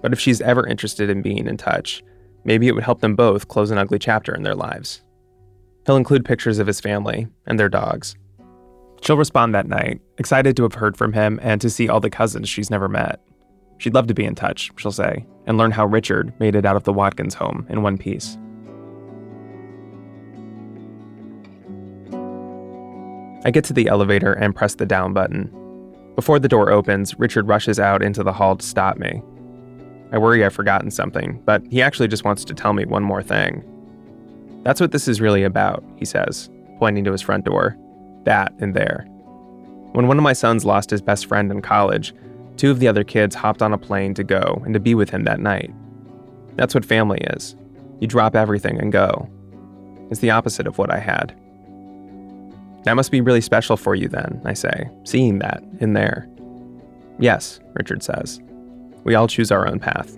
But 0.00 0.12
if 0.12 0.18
she's 0.18 0.40
ever 0.40 0.66
interested 0.66 1.08
in 1.08 1.22
being 1.22 1.46
in 1.46 1.56
touch, 1.56 2.02
maybe 2.44 2.68
it 2.68 2.74
would 2.74 2.84
help 2.84 3.00
them 3.00 3.16
both 3.16 3.48
close 3.48 3.70
an 3.70 3.78
ugly 3.78 3.98
chapter 3.98 4.34
in 4.34 4.42
their 4.42 4.54
lives. 4.54 5.02
He'll 5.86 5.96
include 5.96 6.24
pictures 6.24 6.58
of 6.58 6.66
his 6.66 6.80
family 6.80 7.26
and 7.46 7.58
their 7.58 7.68
dogs. 7.68 8.16
She'll 9.02 9.16
respond 9.16 9.54
that 9.54 9.66
night, 9.66 10.00
excited 10.18 10.56
to 10.56 10.62
have 10.62 10.74
heard 10.74 10.96
from 10.96 11.12
him 11.12 11.40
and 11.42 11.60
to 11.60 11.70
see 11.70 11.88
all 11.88 11.98
the 11.98 12.10
cousins 12.10 12.48
she's 12.48 12.70
never 12.70 12.88
met. 12.88 13.20
She'd 13.78 13.94
love 13.94 14.06
to 14.06 14.14
be 14.14 14.24
in 14.24 14.36
touch, 14.36 14.70
she'll 14.76 14.92
say, 14.92 15.26
and 15.46 15.58
learn 15.58 15.72
how 15.72 15.86
Richard 15.86 16.32
made 16.38 16.54
it 16.54 16.64
out 16.64 16.76
of 16.76 16.84
the 16.84 16.92
Watkins 16.92 17.34
home 17.34 17.66
in 17.68 17.82
one 17.82 17.98
piece. 17.98 18.38
I 23.44 23.50
get 23.50 23.64
to 23.64 23.72
the 23.72 23.88
elevator 23.88 24.32
and 24.32 24.54
press 24.54 24.76
the 24.76 24.86
down 24.86 25.12
button. 25.12 25.50
Before 26.14 26.38
the 26.38 26.48
door 26.48 26.70
opens, 26.70 27.18
Richard 27.18 27.48
rushes 27.48 27.80
out 27.80 28.02
into 28.02 28.22
the 28.22 28.32
hall 28.32 28.54
to 28.54 28.64
stop 28.64 28.98
me. 28.98 29.20
I 30.12 30.18
worry 30.18 30.44
I've 30.44 30.54
forgotten 30.54 30.90
something, 30.90 31.40
but 31.46 31.62
he 31.70 31.80
actually 31.80 32.08
just 32.08 32.24
wants 32.24 32.44
to 32.44 32.54
tell 32.54 32.74
me 32.74 32.84
one 32.84 33.02
more 33.02 33.22
thing. 33.22 33.64
That's 34.62 34.80
what 34.80 34.92
this 34.92 35.08
is 35.08 35.20
really 35.20 35.42
about, 35.42 35.82
he 35.96 36.04
says, 36.04 36.50
pointing 36.78 37.04
to 37.04 37.12
his 37.12 37.22
front 37.22 37.46
door. 37.46 37.76
That 38.24 38.52
and 38.60 38.74
there. 38.74 39.06
When 39.92 40.06
one 40.06 40.18
of 40.18 40.22
my 40.22 40.34
sons 40.34 40.64
lost 40.64 40.90
his 40.90 41.02
best 41.02 41.26
friend 41.26 41.50
in 41.50 41.62
college, 41.62 42.14
two 42.56 42.70
of 42.70 42.78
the 42.78 42.88
other 42.88 43.04
kids 43.04 43.34
hopped 43.34 43.62
on 43.62 43.72
a 43.72 43.78
plane 43.78 44.14
to 44.14 44.22
go 44.22 44.62
and 44.64 44.74
to 44.74 44.80
be 44.80 44.94
with 44.94 45.10
him 45.10 45.24
that 45.24 45.40
night. 45.40 45.72
That's 46.56 46.74
what 46.74 46.84
family 46.84 47.18
is. 47.30 47.56
You 48.00 48.06
drop 48.06 48.36
everything 48.36 48.78
and 48.78 48.92
go. 48.92 49.28
It's 50.10 50.20
the 50.20 50.30
opposite 50.30 50.66
of 50.66 50.76
what 50.76 50.90
I 50.90 50.98
had. 50.98 51.34
That 52.84 52.94
must 52.94 53.10
be 53.10 53.20
really 53.20 53.40
special 53.40 53.76
for 53.76 53.94
you 53.94 54.08
then, 54.08 54.42
I 54.44 54.52
say, 54.52 54.90
seeing 55.04 55.38
that 55.38 55.62
in 55.80 55.94
there. 55.94 56.28
Yes, 57.18 57.60
Richard 57.74 58.02
says. 58.02 58.40
We 59.04 59.14
all 59.14 59.26
choose 59.26 59.50
our 59.50 59.66
own 59.66 59.78
path. 59.78 60.16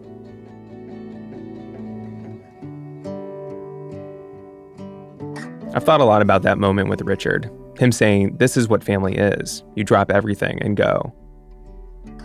I've 5.75 5.83
thought 5.83 6.01
a 6.01 6.05
lot 6.05 6.23
about 6.23 6.42
that 6.42 6.59
moment 6.59 6.88
with 6.88 7.03
Richard, 7.03 7.51
him 7.79 7.90
saying, 7.90 8.37
This 8.37 8.57
is 8.57 8.68
what 8.68 8.85
family 8.85 9.16
is. 9.16 9.64
You 9.75 9.83
drop 9.83 10.11
everything 10.11 10.62
and 10.62 10.77
go. 10.77 11.12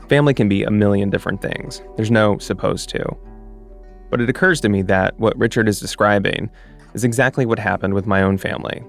Family 0.08 0.34
can 0.34 0.48
be 0.48 0.64
a 0.64 0.72
million 0.72 1.10
different 1.10 1.42
things. 1.42 1.82
There's 1.96 2.12
no 2.12 2.38
supposed 2.38 2.90
to. 2.90 3.04
But 4.10 4.22
it 4.22 4.30
occurs 4.30 4.62
to 4.62 4.70
me 4.70 4.82
that 4.84 5.20
what 5.20 5.38
Richard 5.38 5.68
is 5.68 5.80
describing 5.80 6.50
is 6.94 7.04
exactly 7.04 7.46
what 7.46 7.60
happened 7.60 7.94
with 7.94 8.06
my 8.06 8.22
own 8.22 8.38
family. 8.38 8.84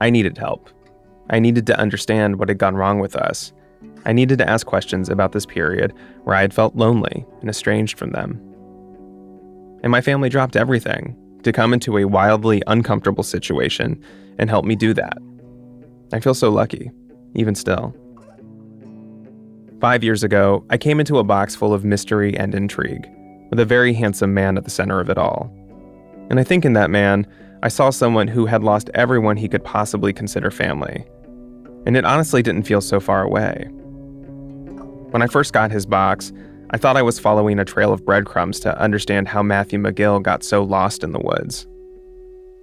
I 0.00 0.10
needed 0.10 0.36
help. 0.38 0.70
I 1.30 1.38
needed 1.38 1.66
to 1.68 1.78
understand 1.78 2.38
what 2.38 2.48
had 2.48 2.58
gone 2.58 2.74
wrong 2.74 2.98
with 2.98 3.16
us. 3.16 3.52
I 4.04 4.12
needed 4.12 4.38
to 4.38 4.48
ask 4.48 4.66
questions 4.66 5.08
about 5.08 5.32
this 5.32 5.46
period 5.46 5.92
where 6.24 6.36
I 6.36 6.40
had 6.40 6.54
felt 6.54 6.76
lonely 6.76 7.24
and 7.40 7.50
estranged 7.50 7.98
from 7.98 8.10
them. 8.10 8.40
And 9.82 9.90
my 9.90 10.00
family 10.00 10.28
dropped 10.28 10.56
everything 10.56 11.16
to 11.42 11.52
come 11.52 11.72
into 11.72 11.98
a 11.98 12.04
wildly 12.04 12.62
uncomfortable 12.66 13.24
situation 13.24 14.02
and 14.38 14.50
help 14.50 14.64
me 14.64 14.76
do 14.76 14.92
that. 14.94 15.18
I 16.12 16.20
feel 16.20 16.34
so 16.34 16.50
lucky, 16.50 16.90
even 17.34 17.54
still. 17.54 17.94
Five 19.80 20.04
years 20.04 20.22
ago, 20.22 20.64
I 20.68 20.76
came 20.76 21.00
into 21.00 21.18
a 21.18 21.24
box 21.24 21.54
full 21.54 21.72
of 21.72 21.84
mystery 21.84 22.36
and 22.36 22.54
intrigue, 22.54 23.08
with 23.48 23.58
a 23.58 23.64
very 23.64 23.94
handsome 23.94 24.34
man 24.34 24.58
at 24.58 24.64
the 24.64 24.70
center 24.70 25.00
of 25.00 25.08
it 25.08 25.16
all. 25.16 25.50
And 26.28 26.38
I 26.38 26.44
think 26.44 26.64
in 26.64 26.74
that 26.74 26.90
man, 26.90 27.26
I 27.62 27.68
saw 27.68 27.90
someone 27.90 28.28
who 28.28 28.46
had 28.46 28.62
lost 28.62 28.90
everyone 28.94 29.36
he 29.36 29.48
could 29.48 29.64
possibly 29.64 30.12
consider 30.12 30.50
family. 30.50 31.06
And 31.90 31.96
it 31.96 32.04
honestly 32.04 32.40
didn't 32.40 32.68
feel 32.68 32.80
so 32.80 33.00
far 33.00 33.24
away. 33.24 33.66
When 35.10 35.22
I 35.22 35.26
first 35.26 35.52
got 35.52 35.72
his 35.72 35.84
box, 35.84 36.32
I 36.70 36.76
thought 36.76 36.96
I 36.96 37.02
was 37.02 37.18
following 37.18 37.58
a 37.58 37.64
trail 37.64 37.92
of 37.92 38.04
breadcrumbs 38.04 38.60
to 38.60 38.80
understand 38.80 39.26
how 39.26 39.42
Matthew 39.42 39.76
McGill 39.80 40.22
got 40.22 40.44
so 40.44 40.62
lost 40.62 41.02
in 41.02 41.10
the 41.10 41.18
woods. 41.18 41.66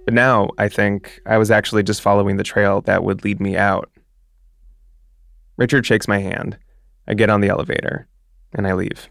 But 0.06 0.14
now 0.14 0.48
I 0.56 0.70
think 0.70 1.20
I 1.26 1.36
was 1.36 1.50
actually 1.50 1.82
just 1.82 2.00
following 2.00 2.38
the 2.38 2.42
trail 2.42 2.80
that 2.86 3.04
would 3.04 3.22
lead 3.22 3.38
me 3.38 3.54
out. 3.54 3.90
Richard 5.58 5.84
shakes 5.84 6.08
my 6.08 6.20
hand. 6.20 6.56
I 7.06 7.12
get 7.12 7.28
on 7.28 7.42
the 7.42 7.50
elevator, 7.50 8.08
and 8.54 8.66
I 8.66 8.72
leave. 8.72 9.10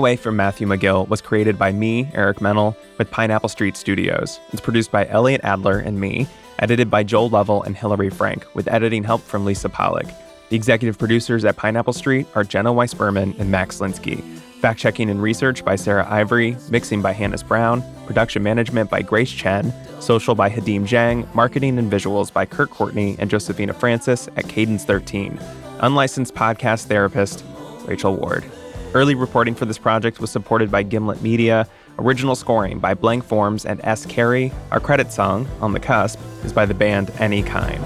Away 0.00 0.16
from 0.16 0.34
Matthew 0.34 0.66
McGill 0.66 1.06
was 1.08 1.20
created 1.20 1.58
by 1.58 1.72
me, 1.72 2.08
Eric 2.14 2.40
Mennel, 2.40 2.74
with 2.96 3.10
Pineapple 3.10 3.50
Street 3.50 3.76
Studios. 3.76 4.40
It's 4.50 4.62
produced 4.62 4.90
by 4.90 5.06
Elliot 5.08 5.42
Adler 5.44 5.78
and 5.78 6.00
me, 6.00 6.26
edited 6.58 6.90
by 6.90 7.02
Joel 7.02 7.28
Lovell 7.28 7.62
and 7.64 7.76
Hillary 7.76 8.08
Frank, 8.08 8.46
with 8.54 8.66
editing 8.68 9.04
help 9.04 9.20
from 9.20 9.44
Lisa 9.44 9.68
Pollak. 9.68 10.10
The 10.48 10.56
executive 10.56 10.96
producers 10.96 11.44
at 11.44 11.58
Pineapple 11.58 11.92
Street 11.92 12.26
are 12.34 12.44
Jenna 12.44 12.72
Weiss 12.72 12.94
Berman 12.94 13.34
and 13.38 13.50
Max 13.50 13.80
Linsky. 13.80 14.22
Fact 14.62 14.80
checking 14.80 15.10
and 15.10 15.20
research 15.20 15.66
by 15.66 15.76
Sarah 15.76 16.06
Ivory, 16.08 16.56
mixing 16.70 17.02
by 17.02 17.12
Hannis 17.12 17.42
Brown, 17.42 17.84
production 18.06 18.42
management 18.42 18.88
by 18.88 19.02
Grace 19.02 19.30
Chen, 19.30 19.70
social 20.00 20.34
by 20.34 20.48
Hadim 20.48 20.84
Zhang, 20.84 21.26
marketing 21.34 21.78
and 21.78 21.92
visuals 21.92 22.32
by 22.32 22.46
Kurt 22.46 22.70
Courtney 22.70 23.16
and 23.18 23.30
Josephina 23.30 23.74
Francis 23.74 24.30
at 24.38 24.48
Cadence 24.48 24.86
13. 24.86 25.38
Unlicensed 25.80 26.34
podcast 26.34 26.86
therapist, 26.86 27.44
Rachel 27.84 28.16
Ward. 28.16 28.50
Early 28.92 29.14
reporting 29.14 29.54
for 29.54 29.66
this 29.66 29.78
project 29.78 30.18
was 30.18 30.32
supported 30.32 30.68
by 30.68 30.82
Gimlet 30.82 31.22
Media. 31.22 31.68
Original 32.00 32.34
scoring 32.34 32.80
by 32.80 32.94
Blank 32.94 33.22
Forms 33.22 33.64
and 33.64 33.80
S. 33.84 34.04
Carey. 34.04 34.50
Our 34.72 34.80
credit 34.80 35.12
song, 35.12 35.46
On 35.60 35.72
the 35.72 35.78
Cusp, 35.78 36.18
is 36.44 36.52
by 36.52 36.66
the 36.66 36.74
band 36.74 37.12
Any 37.20 37.44
Kind. 37.44 37.84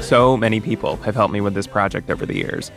So 0.00 0.36
many 0.36 0.60
people 0.60 0.96
have 0.96 1.14
helped 1.14 1.32
me 1.32 1.40
with 1.40 1.54
this 1.54 1.66
project 1.66 2.10
over 2.10 2.26
the 2.26 2.36
years. 2.36 2.70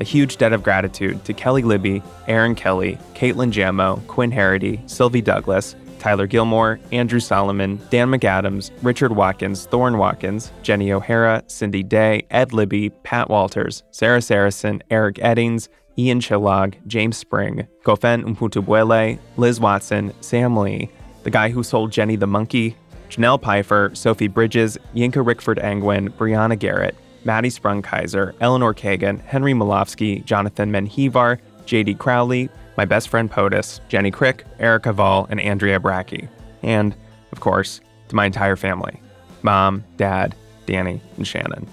A 0.00 0.04
huge 0.04 0.38
debt 0.38 0.54
of 0.54 0.62
gratitude 0.62 1.22
to 1.26 1.34
Kelly 1.34 1.62
Libby, 1.62 2.02
Aaron 2.26 2.54
Kelly, 2.54 2.98
Caitlin 3.14 3.52
Jammo, 3.52 4.04
Quinn 4.06 4.30
Harity, 4.30 4.80
Sylvie 4.86 5.20
Douglis, 5.22 5.74
Tyler 5.98 6.26
Gilmore, 6.26 6.80
Andrew 6.90 7.20
Solomon, 7.20 7.78
Dan 7.90 8.08
McAdams, 8.08 8.70
Richard 8.82 9.14
Watkins, 9.14 9.66
Thorne 9.66 9.98
Watkins, 9.98 10.52
Jenny 10.62 10.90
O'Hara, 10.90 11.44
Cindy 11.48 11.82
Day, 11.82 12.26
Ed 12.30 12.54
Libby, 12.54 12.88
Pat 12.88 13.28
Walters, 13.28 13.82
Sarah 13.90 14.22
Saracen, 14.22 14.82
Eric 14.90 15.16
Eddings, 15.16 15.68
Ian 15.98 16.20
Chillag, 16.20 16.76
James 16.86 17.18
Spring, 17.18 17.68
Gofen 17.84 18.24
Umputubuele, 18.24 19.18
Liz 19.36 19.60
Watson, 19.60 20.14
Sam 20.22 20.56
Lee, 20.56 20.88
the 21.24 21.30
guy 21.30 21.50
who 21.50 21.62
sold 21.62 21.92
Jenny 21.92 22.16
the 22.16 22.26
monkey, 22.26 22.74
Janelle 23.10 23.42
Pfeiffer, 23.42 23.90
Sophie 23.92 24.28
Bridges, 24.28 24.78
Yinka 24.94 25.22
Rickford 25.22 25.62
Angwin, 25.62 26.08
Brianna 26.08 26.58
Garrett, 26.58 26.96
Maddie 27.24 27.50
Sprung-Keyser, 27.50 28.34
Eleanor 28.40 28.74
Kagan, 28.74 29.20
Henry 29.20 29.52
Molofsky, 29.52 30.24
Jonathan 30.24 30.70
Menjivar, 30.70 31.38
JD 31.66 31.98
Crowley, 31.98 32.48
my 32.76 32.84
best 32.84 33.08
friend 33.08 33.30
POTUS, 33.30 33.80
Jenny 33.88 34.10
Crick, 34.10 34.44
Erica 34.58 34.92
Vall, 34.92 35.26
and 35.30 35.40
Andrea 35.40 35.78
Brackey. 35.78 36.28
And, 36.62 36.94
of 37.32 37.40
course, 37.40 37.80
to 38.08 38.16
my 38.16 38.26
entire 38.26 38.56
family 38.56 39.00
mom, 39.42 39.84
dad, 39.96 40.34
Danny, 40.66 41.00
and 41.16 41.26
Shannon. 41.26 41.66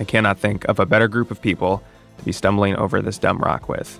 I 0.00 0.04
cannot 0.04 0.38
think 0.38 0.64
of 0.64 0.80
a 0.80 0.86
better 0.86 1.08
group 1.08 1.30
of 1.30 1.40
people 1.40 1.82
to 2.18 2.24
be 2.24 2.32
stumbling 2.32 2.76
over 2.76 3.02
this 3.02 3.18
dumb 3.18 3.38
rock 3.38 3.68
with. 3.68 3.98